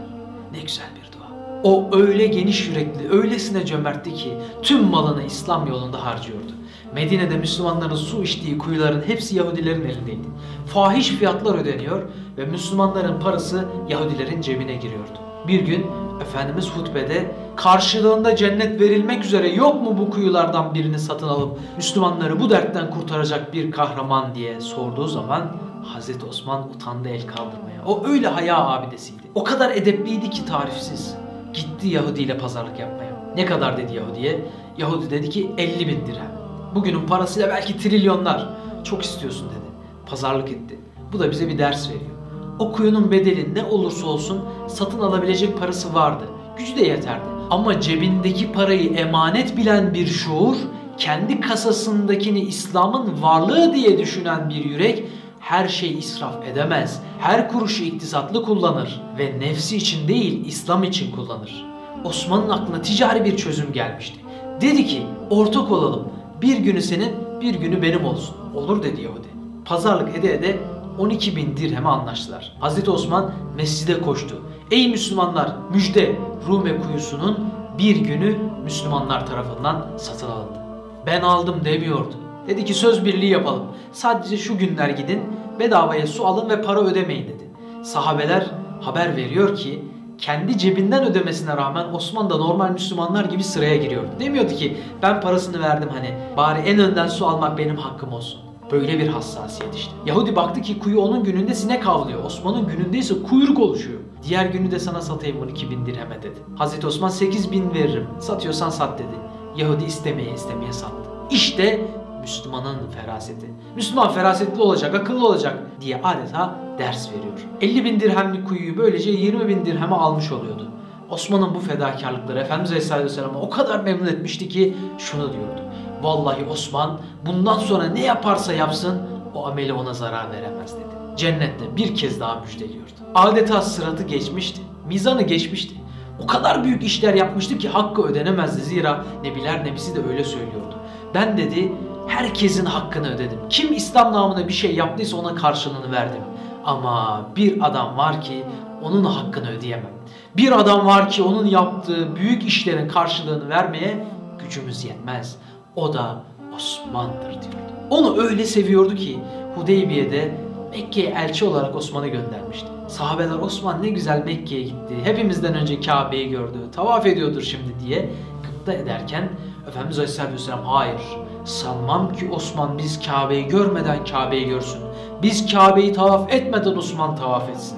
ne 0.51 0.59
güzel 0.59 0.85
bir 0.95 1.17
dua. 1.17 1.27
O 1.63 1.89
öyle 1.95 2.27
geniş 2.27 2.67
yürekli, 2.67 3.11
öylesine 3.11 3.65
cömertti 3.65 4.13
ki 4.13 4.37
tüm 4.61 4.83
malını 4.83 5.23
İslam 5.23 5.67
yolunda 5.67 6.05
harcıyordu. 6.05 6.51
Medine'de 6.93 7.37
Müslümanların 7.37 7.95
su 7.95 8.23
içtiği 8.23 8.57
kuyuların 8.57 9.03
hepsi 9.07 9.35
Yahudilerin 9.35 9.85
elindeydi. 9.85 10.27
Fahiş 10.67 11.07
fiyatlar 11.07 11.55
ödeniyor 11.55 12.01
ve 12.37 12.45
Müslümanların 12.45 13.19
parası 13.19 13.65
Yahudilerin 13.89 14.41
cebine 14.41 14.75
giriyordu. 14.75 15.24
Bir 15.47 15.59
gün 15.59 15.85
Efendimiz 16.21 16.69
hutbede 16.69 17.35
karşılığında 17.55 18.35
cennet 18.35 18.81
verilmek 18.81 19.25
üzere 19.25 19.49
yok 19.49 19.81
mu 19.81 19.97
bu 19.97 20.09
kuyulardan 20.09 20.73
birini 20.73 20.99
satın 20.99 21.27
alıp 21.27 21.59
Müslümanları 21.77 22.39
bu 22.39 22.49
dertten 22.49 22.89
kurtaracak 22.89 23.53
bir 23.53 23.71
kahraman 23.71 24.35
diye 24.35 24.61
sorduğu 24.61 25.07
zaman 25.07 25.51
Hazreti 25.85 26.25
Osman 26.25 26.69
utandı 26.69 27.09
el 27.09 27.27
kaldırmaya. 27.27 27.85
O 27.85 28.07
öyle 28.07 28.27
haya 28.27 28.57
abidesiydi. 28.57 29.21
O 29.35 29.43
kadar 29.43 29.71
edepliydi 29.71 30.29
ki 30.29 30.45
tarifsiz. 30.45 31.15
Gitti 31.53 31.87
Yahudi 31.87 32.21
ile 32.21 32.37
pazarlık 32.37 32.79
yapmaya. 32.79 33.33
Ne 33.35 33.45
kadar 33.45 33.77
dedi 33.77 33.95
Yahudi'ye? 33.95 34.45
Yahudi 34.77 35.09
dedi 35.09 35.29
ki 35.29 35.51
50 35.57 35.87
bin 35.87 36.07
dirhem. 36.07 36.31
Bugünün 36.75 37.05
parasıyla 37.05 37.49
belki 37.49 37.77
trilyonlar. 37.77 38.49
Çok 38.83 39.03
istiyorsun 39.03 39.49
dedi. 39.49 39.65
Pazarlık 40.05 40.49
etti. 40.49 40.79
Bu 41.13 41.19
da 41.19 41.31
bize 41.31 41.47
bir 41.47 41.57
ders 41.57 41.89
veriyor. 41.89 42.14
O 42.59 42.71
kuyunun 42.71 43.11
bedeli 43.11 43.53
ne 43.53 43.63
olursa 43.63 44.07
olsun 44.07 44.41
satın 44.67 44.99
alabilecek 44.99 45.59
parası 45.59 45.93
vardı. 45.93 46.23
Gücü 46.57 46.75
de 46.75 46.81
yeterdi. 46.81 47.25
Ama 47.49 47.81
cebindeki 47.81 48.51
parayı 48.51 48.93
emanet 48.93 49.57
bilen 49.57 49.93
bir 49.93 50.07
şuur, 50.07 50.55
kendi 50.97 51.41
kasasındakini 51.41 52.39
İslam'ın 52.39 53.21
varlığı 53.21 53.73
diye 53.73 53.97
düşünen 53.97 54.49
bir 54.49 54.65
yürek 54.65 55.03
her 55.39 55.67
şey 55.67 55.97
israf 55.97 56.47
edemez. 56.47 57.01
Her 57.19 57.49
kuruşu 57.49 57.83
iktisatlı 57.83 58.43
kullanır 58.43 59.01
ve 59.17 59.39
nefsi 59.39 59.77
için 59.77 60.07
değil 60.07 60.45
İslam 60.45 60.83
için 60.83 61.11
kullanır. 61.11 61.65
Osman'ın 62.03 62.49
aklına 62.49 62.81
ticari 62.81 63.25
bir 63.25 63.37
çözüm 63.37 63.73
gelmişti. 63.73 64.19
Dedi 64.61 64.85
ki 64.85 65.01
ortak 65.29 65.71
olalım. 65.71 66.07
Bir 66.41 66.57
günü 66.57 66.81
senin 66.81 67.11
bir 67.41 67.55
günü 67.55 67.81
benim 67.81 68.05
olsun. 68.05 68.35
Olur 68.55 68.83
dedi 68.83 69.01
Yahudi. 69.01 69.27
Pazarlık 69.65 70.17
ede 70.17 70.33
ede 70.33 70.57
12 70.99 71.35
bin 71.35 71.57
dirheme 71.57 71.89
anlaştılar. 71.89 72.51
Hazreti 72.59 72.91
Osman 72.91 73.31
mescide 73.55 74.01
koştu. 74.01 74.41
Ey 74.71 74.87
Müslümanlar 74.87 75.55
müjde 75.73 76.15
Rume 76.47 76.81
kuyusunun 76.81 77.49
bir 77.77 77.95
günü 77.95 78.37
Müslümanlar 78.63 79.27
tarafından 79.27 79.87
satın 79.97 80.27
alındı. 80.27 80.59
Ben 81.05 81.21
aldım 81.21 81.65
demiyordu. 81.65 82.15
Dedi 82.47 82.65
ki 82.65 82.73
söz 82.73 83.05
birliği 83.05 83.31
yapalım. 83.31 83.63
Sadece 83.91 84.37
şu 84.37 84.57
günler 84.57 84.89
gidin 84.89 85.21
bedavaya 85.59 86.07
su 86.07 86.25
alın 86.25 86.49
ve 86.49 86.61
para 86.61 86.79
ödemeyin 86.79 87.27
dedi. 87.27 87.49
Sahabeler 87.83 88.45
haber 88.81 89.15
veriyor 89.15 89.55
ki 89.55 89.81
kendi 90.17 90.57
cebinden 90.57 91.05
ödemesine 91.05 91.57
rağmen 91.57 91.93
Osman 91.93 92.29
da 92.29 92.37
normal 92.37 92.71
Müslümanlar 92.71 93.25
gibi 93.25 93.43
sıraya 93.43 93.75
giriyordu. 93.75 94.09
Demiyordu 94.19 94.53
ki 94.53 94.77
ben 95.01 95.21
parasını 95.21 95.61
verdim 95.61 95.89
hani 95.93 96.13
bari 96.37 96.59
en 96.59 96.79
önden 96.79 97.07
su 97.07 97.27
almak 97.27 97.57
benim 97.57 97.77
hakkım 97.77 98.13
olsun. 98.13 98.44
Böyle 98.71 98.99
bir 98.99 99.07
hassasiyet 99.07 99.75
işte. 99.75 99.91
Yahudi 100.05 100.35
baktı 100.35 100.61
ki 100.61 100.79
kuyu 100.79 101.01
onun 101.01 101.23
gününde 101.23 101.53
sinek 101.53 101.87
avlıyor. 101.87 102.23
Osman'ın 102.23 102.67
gününde 102.67 102.97
ise 102.97 103.23
kuyruk 103.23 103.59
oluşuyor. 103.59 103.99
Diğer 104.23 104.45
günü 104.45 104.71
de 104.71 104.79
sana 104.79 105.01
satayım 105.01 105.41
12 105.41 105.69
bin 105.69 105.85
dirheme 105.85 106.23
dedi. 106.23 106.39
Hazreti 106.55 106.87
Osman 106.87 107.09
8 107.09 107.51
bin 107.51 107.73
veririm. 107.73 108.07
Satıyorsan 108.19 108.69
sat 108.69 108.99
dedi. 108.99 109.15
Yahudi 109.57 109.83
istemeye 109.83 110.33
istemeye 110.33 110.73
sattı. 110.73 111.09
İşte 111.31 111.87
Müslümanın 112.21 112.89
feraseti. 112.89 113.45
Müslüman 113.75 114.11
ferasetli 114.11 114.61
olacak, 114.61 114.95
akıllı 114.95 115.27
olacak 115.27 115.59
diye 115.81 116.01
adeta 116.03 116.55
ders 116.77 117.09
veriyor. 117.11 117.33
50 117.61 117.85
bin 117.85 117.99
dirhemlik 117.99 118.47
kuyuyu 118.47 118.77
böylece 118.77 119.11
20 119.11 119.47
bin 119.47 119.65
dirheme 119.65 119.95
almış 119.95 120.31
oluyordu. 120.31 120.71
Osman'ın 121.09 121.55
bu 121.55 121.59
fedakarlıkları 121.59 122.39
Efendimiz 122.39 122.71
Aleyhisselatü 122.71 123.05
Vesselam'ı 123.05 123.41
o 123.41 123.49
kadar 123.49 123.79
memnun 123.79 124.07
etmişti 124.07 124.49
ki 124.49 124.77
şunu 124.97 125.33
diyordu. 125.33 125.64
Vallahi 126.01 126.45
Osman 126.45 126.99
bundan 127.25 127.59
sonra 127.59 127.85
ne 127.85 128.03
yaparsa 128.03 128.53
yapsın 128.53 129.01
o 129.35 129.47
ameli 129.47 129.73
ona 129.73 129.93
zarar 129.93 130.31
veremez 130.31 130.75
dedi. 130.75 131.17
Cennette 131.17 131.77
bir 131.77 131.95
kez 131.95 132.19
daha 132.19 132.39
müjdeliyordu. 132.39 132.91
Adeta 133.15 133.61
sıratı 133.61 134.03
geçmişti, 134.03 134.61
mizanı 134.87 135.21
geçmişti. 135.21 135.75
O 136.23 136.27
kadar 136.27 136.63
büyük 136.63 136.83
işler 136.83 137.13
yapmıştı 137.13 137.57
ki 137.57 137.69
hakkı 137.69 138.01
ödenemezdi 138.03 138.61
zira 138.61 139.05
Nebiler 139.23 139.65
Nebisi 139.65 139.95
de 139.95 139.99
öyle 140.09 140.23
söylüyordu. 140.23 140.75
Ben 141.13 141.37
dedi 141.37 141.71
herkesin 142.07 142.65
hakkını 142.65 143.15
ödedim. 143.15 143.39
Kim 143.49 143.73
İslam 143.73 144.13
namına 144.13 144.47
bir 144.47 144.53
şey 144.53 144.75
yaptıysa 144.75 145.17
ona 145.17 145.35
karşılığını 145.35 145.91
verdim. 145.91 146.21
Ama 146.65 147.25
bir 147.35 147.67
adam 147.67 147.97
var 147.97 148.21
ki 148.21 148.43
onun 148.83 149.03
hakkını 149.03 149.49
ödeyemem. 149.49 149.93
Bir 150.37 150.59
adam 150.59 150.85
var 150.85 151.09
ki 151.09 151.23
onun 151.23 151.45
yaptığı 151.45 152.15
büyük 152.15 152.43
işlerin 152.43 152.87
karşılığını 152.87 153.49
vermeye 153.49 154.07
gücümüz 154.39 154.85
yetmez. 154.85 155.35
O 155.75 155.93
da 155.93 156.23
Osman'dır 156.55 157.29
diyordu. 157.29 157.71
Onu 157.89 158.21
öyle 158.21 158.45
seviyordu 158.45 158.95
ki 158.95 159.19
Hudeybiye'de 159.55 160.37
Mekke'ye 160.71 161.09
elçi 161.09 161.45
olarak 161.45 161.75
Osman'ı 161.75 162.07
göndermişti. 162.07 162.67
Sahabeler 162.87 163.35
Osman 163.35 163.83
ne 163.83 163.89
güzel 163.89 164.23
Mekke'ye 164.25 164.63
gitti. 164.63 164.95
Hepimizden 165.03 165.53
önce 165.53 165.81
Kabe'yi 165.81 166.29
gördü. 166.29 166.57
Tavaf 166.75 167.05
ediyordur 167.05 167.41
şimdi 167.41 167.79
diye 167.85 168.09
gıpta 168.43 168.73
ederken 168.73 169.29
Efendimiz 169.67 169.99
Aleyhisselatü 169.99 170.33
Vesselam 170.33 170.63
hayır 170.63 171.01
sanmam 171.45 172.13
ki 172.13 172.29
Osman 172.31 172.77
biz 172.77 173.05
Kabe'yi 173.05 173.47
görmeden 173.47 174.05
Kabe'yi 174.05 174.45
görsün. 174.47 174.81
Biz 175.21 175.51
Kabe'yi 175.53 175.93
tavaf 175.93 176.33
etmeden 176.33 176.75
Osman 176.75 177.15
tavaf 177.15 177.49
etsin. 177.49 177.77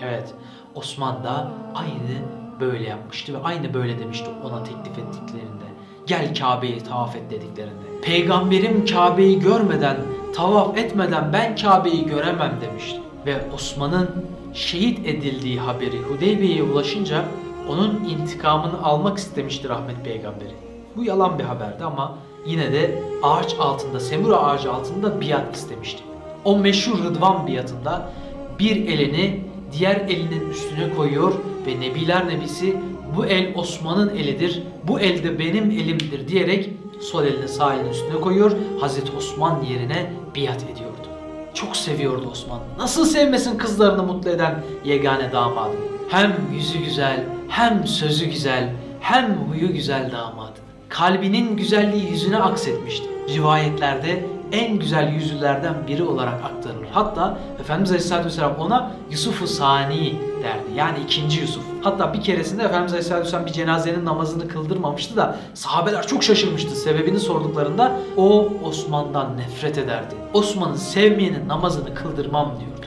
Evet 0.00 0.34
Osman 0.74 1.24
da 1.24 1.48
aynı 1.74 2.22
böyle 2.60 2.88
yapmıştı 2.88 3.34
ve 3.34 3.38
aynı 3.44 3.74
böyle 3.74 3.98
demişti 3.98 4.30
ona 4.44 4.62
teklif 4.62 4.98
ettiklerinde. 4.98 5.69
Gel 6.10 6.34
Kabe'yi 6.34 6.80
tavaf 6.80 7.16
et 7.16 7.30
dediklerinde. 7.30 8.00
Peygamberim 8.02 8.86
Kabe'yi 8.86 9.40
görmeden, 9.40 9.96
tavaf 10.34 10.78
etmeden 10.78 11.32
ben 11.32 11.56
Kabe'yi 11.56 12.06
göremem 12.06 12.58
demişti. 12.60 13.00
Ve 13.26 13.36
Osman'ın 13.54 14.08
şehit 14.54 15.06
edildiği 15.06 15.60
haberi 15.60 15.98
Hudeybiye'ye 15.98 16.62
ulaşınca 16.62 17.24
onun 17.68 18.04
intikamını 18.04 18.82
almak 18.82 19.18
istemişti 19.18 19.68
rahmet 19.68 20.04
peygamberi. 20.04 20.54
Bu 20.96 21.04
yalan 21.04 21.38
bir 21.38 21.44
haberdi 21.44 21.84
ama 21.84 22.18
yine 22.46 22.72
de 22.72 23.02
ağaç 23.22 23.54
altında, 23.58 24.00
semura 24.00 24.36
ağacı 24.36 24.72
altında 24.72 25.20
biat 25.20 25.56
istemişti. 25.56 26.02
O 26.44 26.58
meşhur 26.58 27.04
Rıdvan 27.04 27.46
biatında 27.46 28.12
bir 28.58 28.88
elini 28.88 29.40
diğer 29.78 29.96
elinin 29.96 30.50
üstüne 30.50 30.94
koyuyor 30.96 31.32
ve 31.66 31.80
Nebiler 31.80 32.28
Nebisi 32.28 32.76
bu 33.16 33.26
el 33.26 33.54
Osman'ın 33.54 34.16
elidir, 34.16 34.62
bu 34.88 35.00
el 35.00 35.24
de 35.24 35.38
benim 35.38 35.70
elimdir 35.70 36.28
diyerek 36.28 36.70
sol 37.00 37.24
elini 37.24 37.48
sağ 37.48 37.74
elinin 37.74 37.90
üstüne 37.90 38.20
koyuyor. 38.20 38.52
Hazreti 38.80 39.16
Osman 39.16 39.62
yerine 39.62 40.12
biat 40.36 40.62
ediyordu. 40.62 41.08
Çok 41.54 41.76
seviyordu 41.76 42.28
Osman. 42.32 42.60
Nasıl 42.78 43.04
sevmesin 43.04 43.58
kızlarını 43.58 44.02
mutlu 44.02 44.30
eden 44.30 44.62
yegane 44.84 45.32
damadı. 45.32 45.76
Hem 46.08 46.36
yüzü 46.54 46.78
güzel, 46.78 47.24
hem 47.48 47.86
sözü 47.86 48.26
güzel, 48.26 48.72
hem 49.00 49.36
huyu 49.36 49.72
güzel 49.72 50.12
damadı. 50.12 50.60
Kalbinin 50.88 51.56
güzelliği 51.56 52.10
yüzüne 52.10 52.36
aksetmişti. 52.36 53.08
Rivayetlerde 53.28 54.24
en 54.52 54.78
güzel 54.78 55.12
yüzlülerden 55.12 55.74
biri 55.88 56.02
olarak 56.02 56.44
aktarılır. 56.44 56.86
Hatta 56.92 57.38
Efendimiz 57.60 57.90
Aleyhisselatü 57.90 58.26
Vesselam 58.26 58.56
ona 58.58 58.90
Yusuf-u 59.10 59.46
Sani 59.46 60.14
derdi. 60.42 60.76
Yani 60.76 60.98
ikinci 61.04 61.40
Yusuf. 61.40 61.62
Hatta 61.82 62.14
bir 62.14 62.20
keresinde 62.20 62.62
Efendimiz 62.62 62.92
Aleyhisselatü 62.92 63.24
Vesselam 63.24 63.46
bir 63.46 63.52
cenazenin 63.52 64.04
namazını 64.04 64.48
kıldırmamıştı 64.48 65.16
da 65.16 65.36
sahabeler 65.54 66.06
çok 66.06 66.24
şaşırmıştı. 66.24 66.70
Sebebini 66.70 67.20
sorduklarında 67.20 67.92
o 68.16 68.48
Osman'dan 68.64 69.36
nefret 69.36 69.78
ederdi. 69.78 70.14
Osman'ın 70.34 70.76
sevmeyenin 70.76 71.48
namazını 71.48 71.94
kıldırmam 71.94 72.52
diyordu. 72.60 72.86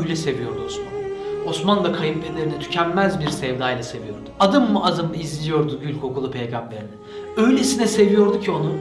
Öyle 0.00 0.16
seviyordu 0.16 0.60
Osman. 0.66 0.90
Osman 1.46 1.84
da 1.84 1.92
kayınpederini 1.92 2.58
tükenmez 2.58 3.20
bir 3.20 3.28
sevdayla 3.28 3.82
seviyordu. 3.82 4.20
Adım 4.40 4.72
mı 4.72 4.84
adım 4.84 5.14
izliyordu 5.14 5.80
gül 5.80 6.00
kokulu 6.00 6.30
peygamberini. 6.30 6.90
Öylesine 7.36 7.86
seviyordu 7.86 8.40
ki 8.40 8.50
onu, 8.50 8.72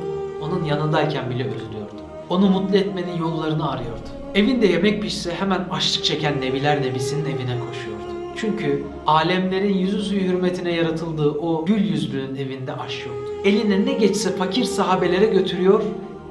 onun 0.41 0.63
yanındayken 0.63 1.29
bile 1.29 1.43
üzülüyordu. 1.43 1.98
Onu 2.29 2.49
mutlu 2.49 2.77
etmenin 2.77 3.17
yollarını 3.17 3.71
arıyordu. 3.71 4.09
Evinde 4.35 4.67
yemek 4.67 5.01
pişse 5.01 5.33
hemen 5.33 5.67
açlık 5.71 6.03
çeken 6.05 6.41
Nebiler 6.41 6.81
Nebisi'nin 6.81 7.25
evine 7.25 7.59
koşuyordu. 7.59 7.99
Çünkü 8.35 8.83
alemlerin 9.07 9.73
yüzü 9.73 10.01
suyu 10.01 10.21
hürmetine 10.21 10.73
yaratıldığı 10.73 11.31
o 11.31 11.65
gül 11.65 11.91
yüzlünün 11.91 12.35
evinde 12.35 12.73
aş 12.73 13.05
yoktu. 13.05 13.31
Eline 13.45 13.85
ne 13.85 13.93
geçse 13.93 14.35
fakir 14.35 14.63
sahabelere 14.63 15.25
götürüyor, 15.25 15.81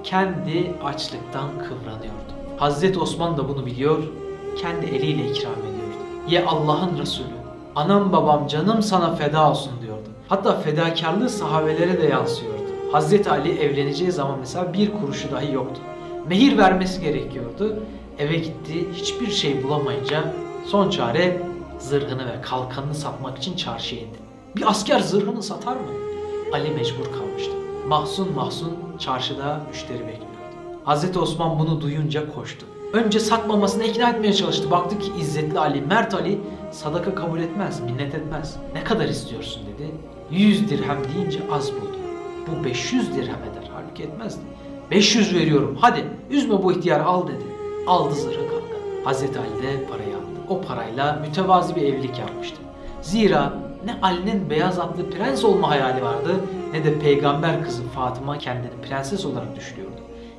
kendi 0.05 0.73
açlıktan 0.85 1.49
kıvranıyordu. 1.59 2.33
Hazreti 2.57 2.99
Osman 2.99 3.37
da 3.37 3.49
bunu 3.49 3.67
biliyor, 3.67 4.03
kendi 4.63 4.87
eliyle 4.87 5.31
ikram 5.31 5.53
ediyordu. 5.53 5.99
Ye 6.29 6.45
Allah'ın 6.45 6.99
Resulü, 6.99 7.27
anam 7.77 8.13
babam 8.13 8.47
canım 8.47 8.83
sana 8.83 9.15
feda 9.15 9.51
olsun 9.51 9.73
diyordu. 9.83 10.09
Hatta 10.29 10.61
fedakarlığı 10.61 11.29
sahabelere 11.29 12.03
de 12.03 12.07
yansıyordu. 12.07 12.58
Hazreti 12.93 13.31
Ali 13.31 13.59
evleneceği 13.59 14.13
zaman 14.13 14.39
mesela 14.39 14.73
bir 14.73 14.93
kuruşu 14.93 15.31
dahi 15.31 15.53
yoktu. 15.53 15.81
Mehir 16.29 16.59
vermesi 16.59 17.01
gerekiyordu. 17.01 17.83
Eve 18.19 18.37
gitti, 18.37 18.89
hiçbir 18.93 19.31
şey 19.31 19.65
bulamayınca 19.65 20.35
son 20.67 20.91
çare 20.91 21.43
zırhını 21.79 22.27
ve 22.27 22.41
kalkanını 22.43 22.95
satmak 22.95 23.39
için 23.39 23.57
çarşıya 23.57 24.01
indi. 24.03 24.19
Bir 24.57 24.71
asker 24.71 25.01
zırhını 25.01 25.43
satar 25.43 25.77
mı? 25.77 25.89
Ali 26.53 26.71
mecbur 26.71 27.05
kalmıştı. 27.05 27.53
Mahzun 27.89 28.35
mahzun 28.35 28.73
çarşıda 28.99 29.61
müşteri 29.69 30.01
bekliyordu. 30.01 30.25
Hazreti 30.85 31.19
Osman 31.19 31.59
bunu 31.59 31.81
duyunca 31.81 32.35
koştu. 32.35 32.67
Önce 32.93 33.21
satmamasını 33.21 33.85
ikna 33.85 34.11
etmeye 34.11 34.33
çalıştı. 34.33 34.71
Baktı 34.71 34.99
ki 34.99 35.13
İzzetli 35.21 35.59
Ali, 35.59 35.81
Mert 35.81 36.15
Ali 36.15 36.41
sadaka 36.71 37.15
kabul 37.15 37.41
etmez, 37.41 37.81
minnet 37.81 38.15
etmez. 38.15 38.57
Ne 38.75 38.85
kadar 38.85 39.09
istiyorsun 39.09 39.63
dedi. 39.75 39.91
100 40.31 40.71
dirhem 40.71 40.99
deyince 41.15 41.39
az 41.53 41.73
buldu. 41.73 42.08
Bu 42.51 42.65
500 42.65 43.15
dirhem 43.17 43.43
eder. 43.53 43.71
Halbuki 43.75 44.03
etmezdi. 44.03 44.41
500 44.91 45.35
veriyorum 45.35 45.79
hadi 45.81 46.05
üzme 46.31 46.63
bu 46.63 46.73
ihtiyar 46.73 47.01
al 47.01 47.29
dedi. 47.29 47.45
Aldı 47.87 48.15
zırhı 48.15 48.49
kalkan. 48.49 49.05
Hazreti 49.05 49.39
Ali 49.39 49.63
de 49.63 49.85
parayı 49.85 50.17
aldı. 50.17 50.27
O 50.49 50.61
parayla 50.61 51.13
mütevazi 51.13 51.77
bir 51.77 51.83
evlilik 51.83 52.19
yapmıştı. 52.19 52.57
Zira 53.03 53.53
ne 53.85 53.99
Ali'nin 54.03 54.51
beyaz 54.51 54.79
atlı 54.79 55.11
prens 55.11 55.45
olma 55.45 55.71
hayali 55.71 56.03
vardı 56.03 56.41
ne 56.73 56.85
de 56.85 56.99
peygamber 56.99 57.65
kızı 57.65 57.83
Fatıma 57.83 58.39
kendini 58.39 58.71
prenses 58.89 59.27
olarak 59.27 59.57
düşünüyordu. 59.57 59.95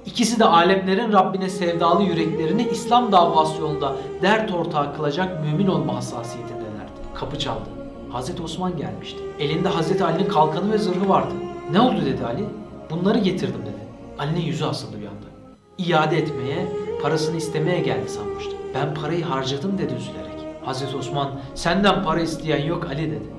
İkisi 0.06 0.40
de 0.40 0.46
alemlerin 0.46 1.14
Rabbine 1.14 1.50
sevdalı 1.50 2.04
yüreklerini 2.04 2.68
İslam 2.72 3.12
davası 3.12 3.62
yolunda 3.62 3.96
dert 4.22 4.54
ortağı 4.54 4.96
kılacak 4.96 5.44
mümin 5.44 5.68
olma 5.68 5.96
hassasiyetindelerdi. 5.96 6.92
Kapı 7.16 7.40
çaldı. 7.40 7.70
Hazreti 8.10 8.44
Osman 8.44 8.78
gelmişti. 8.78 9.20
Elinde 9.40 9.70
Hazreti 9.70 10.04
Ali'nin 10.04 10.30
kalkanı 10.30 10.72
ve 10.72 10.78
zırhı 10.78 11.10
vardı. 11.10 11.34
Ne 11.72 11.82
oldu 11.82 12.06
dedi 12.06 12.26
Ali. 12.26 12.46
Bunları 12.90 13.20
getirdim 13.20 13.62
dedi. 13.62 13.90
Ali'nin 14.20 14.42
yüzü 14.42 14.66
asıldı 14.66 14.98
bir 15.02 15.08
anda. 15.08 15.30
İade 15.78 16.18
etmeye, 16.18 16.68
parasını 17.02 17.38
istemeye 17.38 17.80
geldi 17.80 18.10
sanmıştı. 18.10 18.52
Ben 18.76 18.94
parayı 18.94 19.24
harcadım 19.24 19.78
dedi 19.78 19.94
üzülerek. 19.94 20.30
Hazreti 20.66 20.98
Osman 20.98 21.32
senden 21.56 22.04
para 22.04 22.22
isteyen 22.22 22.66
yok 22.66 22.88
Ali 22.90 23.12
dedi. 23.12 23.30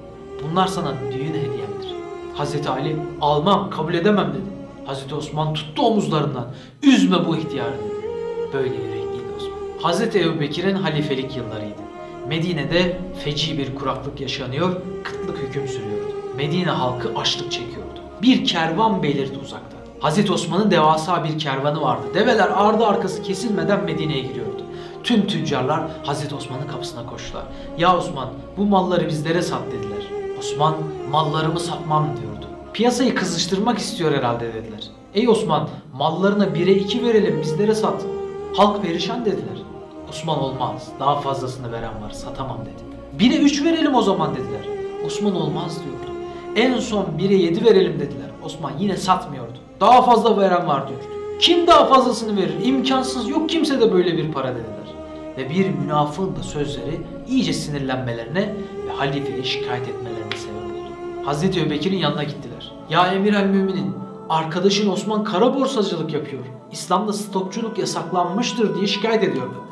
Bunlar 0.42 0.66
sana 0.66 0.94
düğün 1.12 1.34
hediyemdir. 1.34 1.94
Hazreti 2.34 2.68
Ali 2.68 2.96
almam 3.20 3.70
kabul 3.70 3.94
edemem 3.94 4.28
dedi. 4.28 4.50
Hazreti 4.87 5.14
Osman 5.14 5.54
tuttu 5.54 5.87
omuzlarından. 5.87 6.46
Üzme 6.82 7.26
bu 7.26 7.37
ihtiyarı 7.37 7.72
dedi. 7.72 7.94
Böyle 8.52 8.75
yürekliydi 8.75 9.34
Osman. 9.37 9.82
Hazreti 9.82 10.20
Ebubekir'in 10.20 10.75
halifelik 10.75 11.37
yıllarıydı. 11.37 11.80
Medine'de 12.28 13.00
feci 13.25 13.58
bir 13.58 13.75
kuraklık 13.75 14.20
yaşanıyor, 14.20 14.76
kıtlık 15.04 15.38
hüküm 15.38 15.68
sürüyordu. 15.68 16.12
Medine 16.37 16.70
halkı 16.70 17.12
açlık 17.16 17.52
çekiyordu. 17.52 17.79
Bir 18.22 18.44
kervan 18.44 19.02
belirdi 19.02 19.38
uzakta. 19.42 19.76
Hazreti 20.00 20.32
Osman'ın 20.32 20.70
devasa 20.70 21.24
bir 21.24 21.38
kervanı 21.38 21.80
vardı. 21.80 22.06
Develer 22.14 22.48
ardı 22.48 22.86
arkası 22.86 23.22
kesilmeden 23.22 23.84
Medine'ye 23.84 24.20
giriyordu. 24.20 24.62
Tüm 25.04 25.26
tüccarlar 25.26 25.82
Hazreti 26.02 26.34
Osman'ın 26.34 26.66
kapısına 26.66 27.06
koştular. 27.06 27.44
Ya 27.78 27.96
Osman 27.96 28.28
bu 28.56 28.64
malları 28.64 29.08
bizlere 29.08 29.42
sat 29.42 29.62
dediler. 29.66 30.04
Osman 30.38 30.74
mallarımı 31.10 31.60
satmam 31.60 32.04
diyordu. 32.04 32.46
Piyasayı 32.72 33.14
kızıştırmak 33.14 33.78
istiyor 33.78 34.12
herhalde 34.12 34.54
dediler. 34.54 34.82
Ey 35.14 35.28
Osman 35.28 35.68
mallarına 35.94 36.54
bire 36.54 36.72
iki 36.72 37.04
verelim 37.04 37.40
bizlere 37.42 37.74
sat. 37.74 38.02
Halk 38.56 38.82
perişan 38.82 39.24
dediler. 39.24 39.58
Osman 40.08 40.38
olmaz 40.38 40.88
daha 41.00 41.20
fazlasını 41.20 41.72
veren 41.72 42.02
var 42.02 42.10
satamam 42.10 42.58
dedi. 42.60 42.90
Bire 43.18 43.36
üç 43.36 43.64
verelim 43.64 43.94
o 43.94 44.02
zaman 44.02 44.34
dediler. 44.34 44.64
Osman 45.06 45.34
olmaz 45.34 45.76
diyordu. 45.84 46.19
En 46.57 46.78
son 46.78 47.19
bire 47.19 47.35
yedi 47.35 47.64
verelim 47.64 48.00
dediler. 48.00 48.30
Osman 48.45 48.73
yine 48.78 48.97
satmıyordu. 48.97 49.59
Daha 49.80 50.02
fazla 50.02 50.37
veren 50.37 50.66
var 50.66 50.88
diyordu. 50.88 51.04
Kim 51.40 51.66
daha 51.66 51.87
fazlasını 51.87 52.37
verir? 52.37 52.54
İmkansız 52.64 53.28
yok 53.28 53.49
kimse 53.49 53.80
de 53.80 53.92
böyle 53.92 54.16
bir 54.16 54.33
para 54.33 54.49
dediler. 54.49 54.95
Ve 55.37 55.50
bir 55.50 55.71
münafığın 55.71 56.37
da 56.37 56.42
sözleri 56.42 57.00
iyice 57.28 57.52
sinirlenmelerine 57.52 58.54
ve 58.87 58.92
halifeye 58.92 59.45
şikayet 59.45 59.88
etmelerine 59.88 60.37
sebep 60.37 60.64
oldu. 60.64 61.26
Hazreti 61.26 61.61
Ebubekir'in 61.61 61.99
yanına 61.99 62.25
gittiler. 62.25 62.73
Ya 62.90 63.07
emir 63.07 63.35
el 63.35 63.47
müminin 63.47 63.95
arkadaşın 64.28 64.90
Osman 64.90 65.25
kara 65.25 65.54
borsacılık 65.54 66.12
yapıyor. 66.12 66.45
İslam'da 66.73 67.12
stokçuluk 67.12 67.78
yasaklanmıştır 67.78 68.75
diye 68.75 68.87
şikayet 68.87 69.25
ediyordu. 69.25 69.64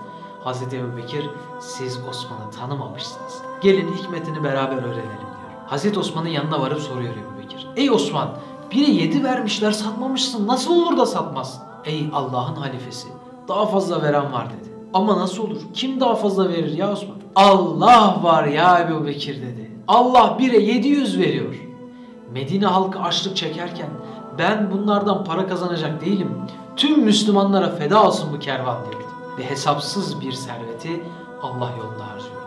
Hazreti 0.45 0.77
Ebubekir 0.77 1.25
siz 1.61 1.99
Osman'ı 2.11 2.51
tanımamışsınız. 2.51 3.43
Gelin 3.61 3.93
hikmetini 3.93 4.45
beraber 4.45 4.77
öğrenelim 4.77 5.19
diyor. 5.21 5.38
Hazreti 5.69 5.99
Osman'ın 5.99 6.29
yanına 6.29 6.61
varıp 6.61 6.81
soruyor 6.81 7.15
Ebubekir. 7.17 7.67
Ey 7.77 7.91
Osman 7.91 8.29
bire 8.71 8.91
yedi 8.91 9.25
vermişler 9.25 9.73
satmamışsın 9.73 10.47
nasıl 10.47 10.83
olur 10.83 10.97
da 10.97 11.07
satmazsın? 11.07 11.63
Ey 11.85 12.11
Allah'ın 12.13 12.57
halifesi 12.57 13.09
daha 13.49 13.67
fazla 13.67 14.03
veren 14.03 14.33
var 14.33 14.47
dedi. 14.47 14.69
Ama 14.95 15.19
nasıl 15.19 15.43
olur? 15.43 15.61
Kim 15.75 16.01
daha 16.01 16.15
fazla 16.15 16.49
verir 16.49 16.77
ya 16.77 16.93
Osman? 16.93 17.17
Allah 17.37 18.21
var 18.23 18.45
ya 18.45 18.81
Ebu 18.81 19.07
Bekir 19.07 19.43
dedi. 19.43 19.71
Allah 19.89 20.37
bire 20.39 20.59
700 20.59 21.19
veriyor. 21.19 21.55
Medine 22.33 22.67
halkı 22.67 22.99
açlık 23.01 23.37
çekerken 23.37 23.89
ben 24.39 24.71
bunlardan 24.71 25.25
para 25.25 25.47
kazanacak 25.47 26.05
değilim. 26.05 26.35
Tüm 26.77 27.01
Müslümanlara 27.01 27.71
feda 27.77 28.07
olsun 28.07 28.29
bu 28.35 28.39
kervan 28.39 28.77
diyordu. 28.85 29.07
Ve 29.39 29.51
hesapsız 29.51 30.21
bir 30.21 30.33
serveti 30.33 31.03
Allah 31.43 31.71
yolunda 31.79 32.11
harcıyordu. 32.11 32.39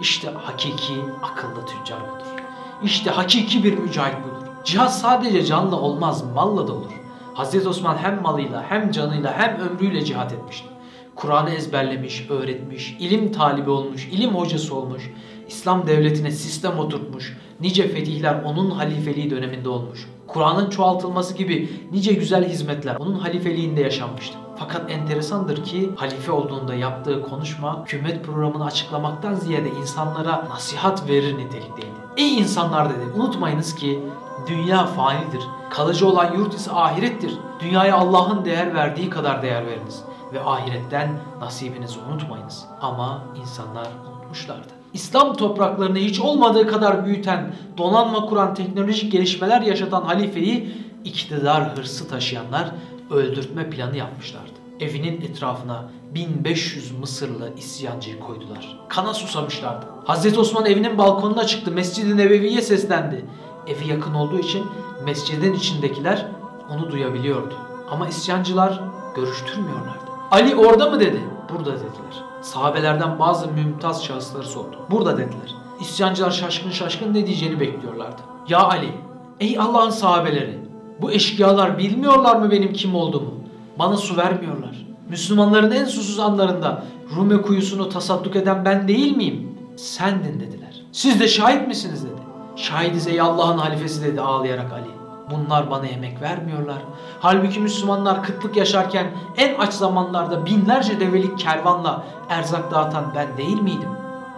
İşte 0.00 0.30
hakiki 0.44 0.94
akıllı 1.22 1.66
tüccar 1.66 1.98
budur. 2.00 2.37
İşte 2.84 3.10
hakiki 3.10 3.64
bir 3.64 3.78
mücahit 3.78 4.16
budur. 4.24 4.46
Cihat 4.64 4.94
sadece 4.94 5.44
canla 5.44 5.76
olmaz, 5.76 6.24
malla 6.34 6.68
da 6.68 6.72
olur. 6.72 6.92
Hazreti 7.34 7.68
Osman 7.68 7.96
hem 7.96 8.22
malıyla 8.22 8.64
hem 8.68 8.90
canıyla 8.90 9.38
hem 9.38 9.58
ömrüyle 9.60 10.04
cihat 10.04 10.32
etmişti. 10.32 10.68
Kur'an'ı 11.14 11.50
ezberlemiş, 11.50 12.30
öğretmiş, 12.30 12.96
ilim 13.00 13.32
talibi 13.32 13.70
olmuş, 13.70 14.08
ilim 14.12 14.30
hocası 14.30 14.74
olmuş, 14.74 15.10
İslam 15.48 15.86
devletine 15.86 16.30
sistem 16.30 16.78
oturtmuş, 16.78 17.36
nice 17.60 17.88
fetihler 17.88 18.42
onun 18.42 18.70
halifeliği 18.70 19.30
döneminde 19.30 19.68
olmuş. 19.68 20.06
Kur'an'ın 20.26 20.70
çoğaltılması 20.70 21.34
gibi 21.34 21.68
nice 21.92 22.12
güzel 22.12 22.48
hizmetler 22.48 22.96
onun 22.96 23.14
halifeliğinde 23.14 23.80
yaşanmıştı. 23.80 24.38
Fakat 24.58 24.90
enteresandır 24.90 25.64
ki 25.64 25.90
halife 25.96 26.32
olduğunda 26.32 26.74
yaptığı 26.74 27.22
konuşma 27.22 27.82
hükümet 27.82 28.24
programını 28.24 28.64
açıklamaktan 28.64 29.34
ziyade 29.34 29.68
insanlara 29.80 30.48
nasihat 30.50 31.08
verir 31.08 31.38
nitelikteydi. 31.38 32.07
Ey 32.18 32.38
insanlar 32.38 32.90
dedi 32.90 33.04
unutmayınız 33.16 33.74
ki 33.74 34.00
dünya 34.46 34.86
fanidir. 34.86 35.40
Kalıcı 35.70 36.08
olan 36.08 36.34
yurt 36.34 36.54
ise 36.54 36.72
ahirettir. 36.72 37.38
Dünyaya 37.60 37.96
Allah'ın 37.96 38.44
değer 38.44 38.74
verdiği 38.74 39.10
kadar 39.10 39.42
değer 39.42 39.66
veriniz 39.66 40.02
ve 40.32 40.40
ahiretten 40.40 41.20
nasibinizi 41.40 41.98
unutmayınız. 42.10 42.64
Ama 42.80 43.24
insanlar 43.40 43.86
unutmuşlardı. 44.10 44.68
İslam 44.92 45.36
topraklarını 45.36 45.98
hiç 45.98 46.20
olmadığı 46.20 46.66
kadar 46.66 47.06
büyüten, 47.06 47.54
donanma 47.78 48.26
kuran 48.26 48.54
teknolojik 48.54 49.12
gelişmeler 49.12 49.60
yaşatan 49.60 50.02
halifeyi 50.02 50.74
iktidar 51.04 51.76
hırsı 51.76 52.08
taşıyanlar 52.08 52.70
öldürtme 53.10 53.70
planı 53.70 53.96
yapmışlardı. 53.96 54.57
Evinin 54.80 55.20
etrafına 55.20 55.90
1500 56.14 56.98
Mısırlı 56.98 57.52
isyancıyı 57.56 58.20
koydular. 58.20 58.78
Kana 58.88 59.14
susamışlardı. 59.14 59.86
Hazreti 60.04 60.40
Osman 60.40 60.66
evinin 60.66 60.98
balkonuna 60.98 61.46
çıktı. 61.46 61.70
Mescid-i 61.70 62.16
Nebevi'ye 62.16 62.62
seslendi. 62.62 63.24
Evi 63.66 63.88
yakın 63.88 64.14
olduğu 64.14 64.38
için 64.38 64.66
mescidin 65.04 65.54
içindekiler 65.54 66.26
onu 66.70 66.90
duyabiliyordu. 66.90 67.54
Ama 67.90 68.08
isyancılar 68.08 68.80
görüştürmüyorlardı. 69.16 70.10
Ali 70.30 70.56
orada 70.56 70.90
mı 70.90 71.00
dedi? 71.00 71.20
Burada 71.52 71.72
dediler. 71.72 72.24
Sahabelerden 72.42 73.18
bazı 73.18 73.48
mümtaz 73.48 74.04
şahısları 74.04 74.46
sordu. 74.46 74.76
Burada 74.90 75.16
dediler. 75.18 75.54
İsyancılar 75.80 76.30
şaşkın 76.30 76.70
şaşkın 76.70 77.14
ne 77.14 77.26
diyeceğini 77.26 77.60
bekliyorlardı. 77.60 78.22
Ya 78.48 78.58
Ali, 78.58 78.92
ey 79.40 79.58
Allah'ın 79.58 79.90
sahabeleri, 79.90 80.58
bu 81.00 81.12
eşkıyalar 81.12 81.78
bilmiyorlar 81.78 82.36
mı 82.36 82.50
benim 82.50 82.72
kim 82.72 82.94
olduğumu? 82.94 83.37
Bana 83.78 83.96
su 83.96 84.16
vermiyorlar. 84.16 84.86
Müslümanların 85.08 85.70
en 85.70 85.84
susuz 85.84 86.18
anlarında 86.18 86.82
Rume 87.16 87.42
kuyusunu 87.42 87.88
tasadduk 87.88 88.36
eden 88.36 88.64
ben 88.64 88.88
değil 88.88 89.16
miyim? 89.16 89.58
Sendin 89.76 90.40
dediler. 90.40 90.82
Siz 90.92 91.20
de 91.20 91.28
şahit 91.28 91.68
misiniz 91.68 92.04
dedi. 92.04 92.22
Şahidiz 92.56 93.06
ey 93.06 93.20
Allah'ın 93.20 93.58
halifesi 93.58 94.02
dedi 94.02 94.20
ağlayarak 94.20 94.72
Ali. 94.72 94.90
Bunlar 95.30 95.70
bana 95.70 95.86
yemek 95.86 96.22
vermiyorlar. 96.22 96.78
Halbuki 97.20 97.60
Müslümanlar 97.60 98.22
kıtlık 98.22 98.56
yaşarken 98.56 99.06
en 99.36 99.58
aç 99.58 99.72
zamanlarda 99.72 100.46
binlerce 100.46 101.00
develik 101.00 101.38
kervanla 101.38 102.04
erzak 102.28 102.70
dağıtan 102.70 103.04
ben 103.14 103.36
değil 103.36 103.60
miydim? 103.60 103.90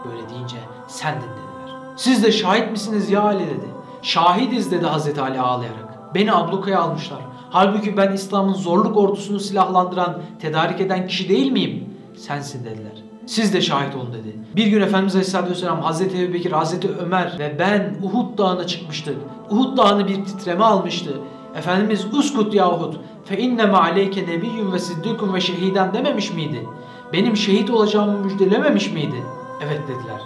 Böyle 0.04 0.28
deyince 0.28 0.56
sendin 0.88 1.20
dediler. 1.20 1.76
Siz 1.96 2.24
de 2.24 2.32
şahit 2.32 2.70
misiniz 2.70 3.10
ya 3.10 3.22
Ali 3.22 3.46
dedi. 3.46 3.70
Şahidiz 4.02 4.70
dedi 4.70 4.86
Hazreti 4.86 5.20
Ali 5.20 5.40
ağlayarak. 5.40 5.99
Beni 6.14 6.32
ablukaya 6.32 6.80
almışlar. 6.80 7.18
Halbuki 7.50 7.96
ben 7.96 8.12
İslam'ın 8.12 8.52
zorluk 8.52 8.96
ordusunu 8.96 9.40
silahlandıran, 9.40 10.22
tedarik 10.40 10.80
eden 10.80 11.06
kişi 11.06 11.28
değil 11.28 11.52
miyim? 11.52 11.84
Sensin 12.16 12.64
dediler. 12.64 12.92
Siz 13.26 13.54
de 13.54 13.60
şahit 13.60 13.96
olun 13.96 14.12
dedi. 14.12 14.36
Bir 14.56 14.66
gün 14.66 14.80
Efendimiz 14.80 15.14
Aleyhisselatü 15.14 15.50
Vesselam 15.50 15.80
Hazreti 15.80 16.22
Ebu 16.22 16.34
Bekir, 16.34 16.52
Hazreti 16.52 16.88
Ömer 16.88 17.36
ve 17.38 17.56
ben 17.58 17.96
Uhud 18.02 18.38
Dağı'na 18.38 18.66
çıkmıştık. 18.66 19.16
Uhud 19.50 19.76
Dağı'nı 19.76 20.08
bir 20.08 20.24
titreme 20.24 20.64
almıştı. 20.64 21.20
Efendimiz 21.56 22.14
uskut 22.14 22.54
ya 22.54 22.70
Uhud 22.70 22.94
fe 23.24 23.38
inneme 23.38 23.76
aleyke 23.76 24.26
nebiyyun 24.26 24.72
ve 24.72 24.78
siddikun 24.78 25.34
ve 25.34 25.40
şehiden 25.40 25.94
dememiş 25.94 26.32
miydi? 26.32 26.66
Benim 27.12 27.36
şehit 27.36 27.70
olacağımı 27.70 28.18
müjdelememiş 28.18 28.92
miydi? 28.92 29.22
Evet 29.66 29.80
dediler. 29.82 30.20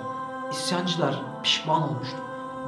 İsyancılar 0.53 1.23
pişman 1.42 1.83
olmuştu. 1.83 2.16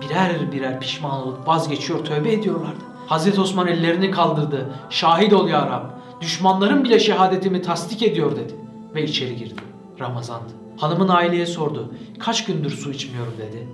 Birer 0.00 0.52
birer 0.52 0.80
pişman 0.80 1.22
olup 1.22 1.48
vazgeçiyor, 1.48 2.04
tövbe 2.04 2.32
ediyorlardı. 2.32 2.95
Hazreti 3.06 3.40
Osman 3.40 3.66
ellerini 3.66 4.10
kaldırdı. 4.10 4.66
Şahit 4.90 5.32
ol 5.32 5.48
ya 5.48 5.66
Rab. 5.66 5.84
Düşmanlarım 6.20 6.84
bile 6.84 7.00
şehadetimi 7.00 7.62
tasdik 7.62 8.02
ediyor 8.02 8.36
dedi. 8.36 8.54
Ve 8.94 9.04
içeri 9.04 9.36
girdi. 9.36 9.60
Ramazandı. 10.00 10.52
Hanımın 10.76 11.08
aileye 11.08 11.46
sordu. 11.46 11.92
Kaç 12.18 12.44
gündür 12.44 12.70
su 12.70 12.90
içmiyorum 12.90 13.32
dedi. 13.38 13.68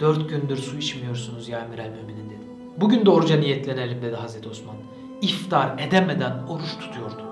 Dört 0.00 0.28
gündür 0.28 0.56
su 0.56 0.76
içmiyorsunuz 0.76 1.48
ya 1.48 1.58
emir 1.58 1.78
el 1.78 1.90
müminin 1.90 2.30
dedi. 2.30 2.40
Bugün 2.76 3.06
de 3.06 3.10
oruca 3.10 3.36
niyetlenelim 3.36 4.02
dedi 4.02 4.16
Hazreti 4.16 4.48
Osman. 4.48 4.76
İftar 5.22 5.78
edemeden 5.78 6.42
oruç 6.48 6.78
tutuyordu. 6.80 7.22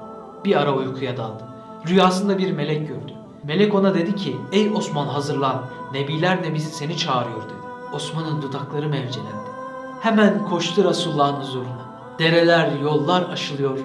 Bir 0.44 0.56
ara 0.56 0.74
uykuya 0.74 1.16
daldı. 1.16 1.44
Rüyasında 1.88 2.38
bir 2.38 2.52
melek 2.52 2.88
gördü. 2.88 3.12
Melek 3.44 3.74
ona 3.74 3.94
dedi 3.94 4.16
ki 4.16 4.36
ey 4.52 4.70
Osman 4.70 5.06
hazırlan 5.06 5.66
nebiler 5.92 6.42
nebisi 6.42 6.74
seni 6.74 6.96
çağırıyor 6.96 7.42
dedi. 7.42 7.52
Osman'ın 7.92 8.42
dudakları 8.42 8.88
mevcelendi. 8.88 9.37
Hemen 10.00 10.44
koştu 10.48 10.84
Resulullah'ın 10.84 11.40
huzuruna. 11.40 11.88
Dereler, 12.18 12.72
yollar 12.82 13.30
aşılıyor. 13.30 13.78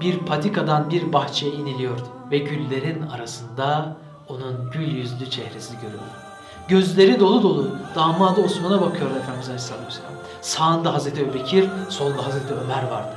Bir 0.00 0.18
patikadan 0.18 0.90
bir 0.90 1.12
bahçeye 1.12 1.52
iniliyordu. 1.52 2.02
Ve 2.30 2.38
güllerin 2.38 3.02
arasında 3.02 3.96
onun 4.28 4.70
gül 4.72 4.94
yüzlü 4.96 5.30
çehresi 5.30 5.74
görüldü. 5.82 5.98
Gözleri 6.68 7.20
dolu 7.20 7.42
dolu 7.42 7.68
damadı 7.94 8.40
Osman'a 8.40 8.80
bakıyordu 8.80 9.14
Efendimiz 9.16 9.46
Aleyhisselatü 9.46 9.86
Vesselam. 9.86 10.10
Sağında 10.40 10.94
Hazreti 10.94 11.20
Ebubekir, 11.20 11.68
solda 11.88 12.26
Hazreti 12.26 12.54
Ömer 12.54 12.82
vardı. 12.90 13.12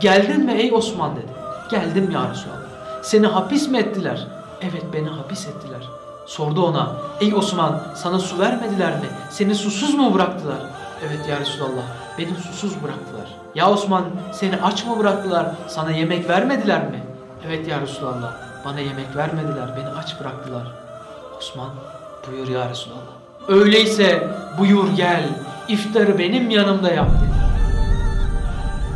Geldin 0.00 0.44
mi 0.44 0.52
ey 0.52 0.72
Osman 0.72 1.16
dedi. 1.16 1.32
Geldim 1.70 2.10
ya 2.10 2.30
Resulallah. 2.30 2.62
Seni 3.02 3.26
hapis 3.26 3.68
mi 3.68 3.78
ettiler? 3.78 4.26
Evet 4.60 4.84
beni 4.92 5.08
hapis 5.08 5.46
ettiler. 5.46 5.88
Sordu 6.26 6.66
ona, 6.66 6.92
ey 7.20 7.34
Osman 7.34 7.82
sana 7.94 8.18
su 8.18 8.38
vermediler 8.38 8.92
mi? 8.92 9.06
Seni 9.30 9.54
susuz 9.54 9.94
mu 9.94 10.14
bıraktılar? 10.14 10.58
Evet 11.06 11.28
ya 11.28 11.40
Resulallah 11.40 11.82
beni 12.18 12.34
susuz 12.34 12.82
bıraktılar. 12.82 13.28
Ya 13.54 13.70
Osman 13.70 14.04
seni 14.32 14.56
aç 14.62 14.86
mı 14.86 14.98
bıraktılar? 14.98 15.46
Sana 15.68 15.90
yemek 15.90 16.28
vermediler 16.28 16.90
mi? 16.90 17.02
Evet 17.46 17.68
ya 17.68 17.80
Resulallah 17.80 18.32
bana 18.64 18.80
yemek 18.80 19.16
vermediler 19.16 19.76
beni 19.76 19.88
aç 19.88 20.20
bıraktılar. 20.20 20.62
Osman 21.38 21.70
buyur 22.30 22.48
ya 22.48 22.70
Resulallah. 22.70 23.12
Öyleyse 23.48 24.28
buyur 24.58 24.96
gel 24.96 25.28
iftarı 25.68 26.18
benim 26.18 26.50
yanımda 26.50 26.90
yap 26.92 27.08
dedi. 27.10 27.42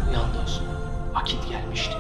Uyandı 0.09 0.37
Osman. 0.47 0.75
Vakit 1.14 1.49
gelmişti. 1.49 1.97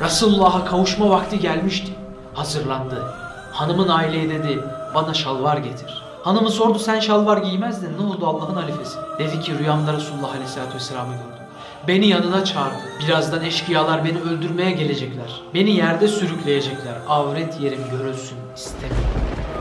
Resulullah'a 0.00 0.64
kavuşma 0.64 1.10
vakti 1.10 1.38
gelmişti. 1.38 1.92
Hazırlandı. 2.34 3.04
Hanımın 3.52 3.88
aileye 3.88 4.30
dedi 4.30 4.64
bana 4.94 5.14
şalvar 5.14 5.56
getir. 5.56 5.99
Hanımı 6.22 6.50
sordu 6.50 6.78
sen 6.78 7.00
şalvar 7.00 7.38
giymezdin 7.38 7.98
ne 7.98 8.02
oldu 8.02 8.26
Allah'ın 8.26 8.54
halifesi? 8.54 8.98
Dedi 9.18 9.40
ki 9.40 9.58
rüyamda 9.58 9.92
Resulullah 9.92 10.32
Aleyhisselatü 10.32 10.74
Vesselam'ı 10.74 11.12
gördüm. 11.12 11.44
Beni 11.88 12.06
yanına 12.06 12.44
çağırdı. 12.44 12.76
Birazdan 13.06 13.44
eşkıyalar 13.44 14.04
beni 14.04 14.20
öldürmeye 14.20 14.70
gelecekler. 14.70 15.40
Beni 15.54 15.70
yerde 15.70 16.08
sürükleyecekler. 16.08 16.94
Avret 17.08 17.60
yerim 17.60 17.80
görülsün 17.90 18.38
istemiyorum. 18.56 19.10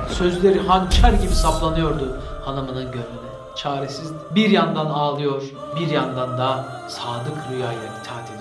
Sözleri 0.10 0.60
hançer 0.60 1.14
gibi 1.14 1.36
saplanıyordu 1.36 2.22
hanımının 2.46 2.86
gönlüne. 2.86 3.30
Çaresizdi. 3.56 4.18
Bir 4.36 4.50
yandan 4.50 4.86
ağlıyor, 4.86 5.42
bir 5.80 5.88
yandan 5.88 6.38
da 6.38 6.66
sadık 6.88 7.52
rüyaya 7.52 7.74
itaat 7.74 8.26
ediyordu. 8.26 8.39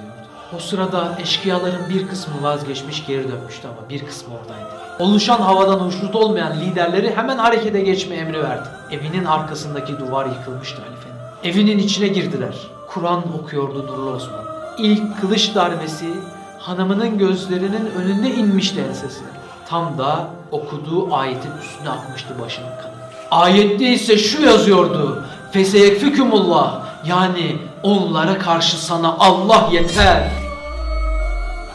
O 0.56 0.58
sırada 0.58 1.18
eşkıyaların 1.22 1.88
bir 1.88 2.08
kısmı 2.08 2.42
vazgeçmiş 2.42 3.06
geri 3.06 3.28
dönmüştü 3.32 3.68
ama 3.68 3.88
bir 3.88 4.06
kısmı 4.06 4.34
oradaydı. 4.34 4.68
Oluşan 4.98 5.40
havadan 5.40 5.78
hoşnut 5.78 6.14
olmayan 6.14 6.61
liderleri 6.61 7.16
hemen 7.16 7.38
harekete 7.38 7.80
geçme 7.80 8.16
emri 8.16 8.42
verdi. 8.42 8.68
Evinin 8.90 9.24
arkasındaki 9.24 9.98
duvar 9.98 10.26
yıkılmıştı 10.26 10.82
halifenin. 10.82 11.18
Evinin 11.44 11.78
içine 11.78 12.08
girdiler. 12.08 12.54
Kur'an 12.88 13.22
okuyordu 13.42 13.87
Nurlu 13.87 14.11
Osman. 14.11 14.44
İlk 14.78 15.20
kılıç 15.20 15.54
darbesi 15.54 16.06
hanımının 16.58 17.18
gözlerinin 17.18 17.90
önünde 17.98 18.34
inmişti 18.34 18.80
ensesine. 18.88 19.28
Tam 19.68 19.98
da 19.98 20.30
okuduğu 20.50 21.14
ayetin 21.14 21.52
üstüne 21.62 21.90
akmıştı 21.90 22.34
başının 22.40 22.66
kanı. 22.82 22.92
Ayette 23.30 23.92
ise 23.92 24.18
şu 24.18 24.42
yazıyordu. 24.42 25.24
Feseyekfikumullah 25.52 26.88
yani 27.04 27.56
onlara 27.82 28.38
karşı 28.38 28.84
sana 28.84 29.16
Allah 29.18 29.68
yeter. 29.72 30.30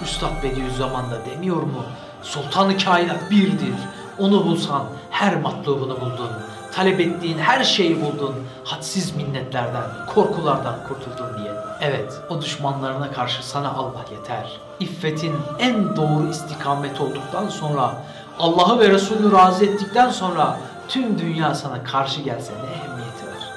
Üstad 0.04 0.44
Bediüzzaman 0.44 1.12
da 1.12 1.26
demiyor 1.26 1.64
mu? 1.64 1.84
Sultanı 2.22 2.78
kainat 2.78 3.32
birdir. 3.32 3.76
Onu 4.20 4.46
bulsan 4.46 4.84
her 5.10 5.36
matlubunu 5.36 6.02
buldun. 6.02 6.30
Talep 6.74 7.00
ettiğin 7.00 7.38
her 7.38 7.64
şeyi 7.64 8.02
buldun. 8.02 8.36
Hadsiz 8.64 9.16
minnetlerden, 9.16 9.84
korkulardan 10.16 10.76
kurtuldun 10.88 11.38
diye. 11.38 11.52
Evet, 11.82 12.22
o 12.30 12.42
düşmanlarına 12.42 13.12
karşı 13.12 13.48
sana 13.48 13.74
Allah 13.74 14.06
yeter. 14.12 14.60
İffetin 14.80 15.36
en 15.60 15.96
doğru 15.96 16.30
istikamet 16.30 17.02
olduktan 17.02 17.50
sonra, 17.50 17.94
Allah'ı 18.40 18.80
ve 18.80 18.90
Resulü 18.90 19.32
razı 19.32 19.66
ettikten 19.66 20.10
sonra 20.10 20.58
tüm 20.88 21.20
dünya 21.20 21.56
sana 21.56 21.84
karşı 21.84 22.22
gelse 22.22 22.54
ne? 22.54 22.93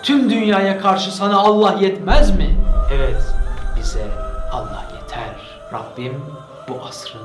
Tüm 0.06 0.30
dünyaya 0.30 0.80
karşı 0.80 1.16
sana 1.16 1.36
Allah 1.38 1.72
yetmez 1.72 2.36
mi? 2.36 2.56
Evet, 2.92 3.34
bize 3.76 4.06
Allah 4.52 4.84
yeter. 4.94 5.34
Rabbim 5.72 6.22
bu 6.68 6.84
asrın 6.88 7.22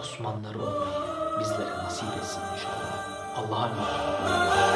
Osmanlıları 0.00 0.58
olmayı 0.58 0.90
bizlere 1.40 1.84
nasip 1.84 2.08
etsin 2.18 2.40
inşallah. 2.54 3.00
Allah'a 3.36 3.66
emanet 3.66 3.78
olun. 3.78 4.69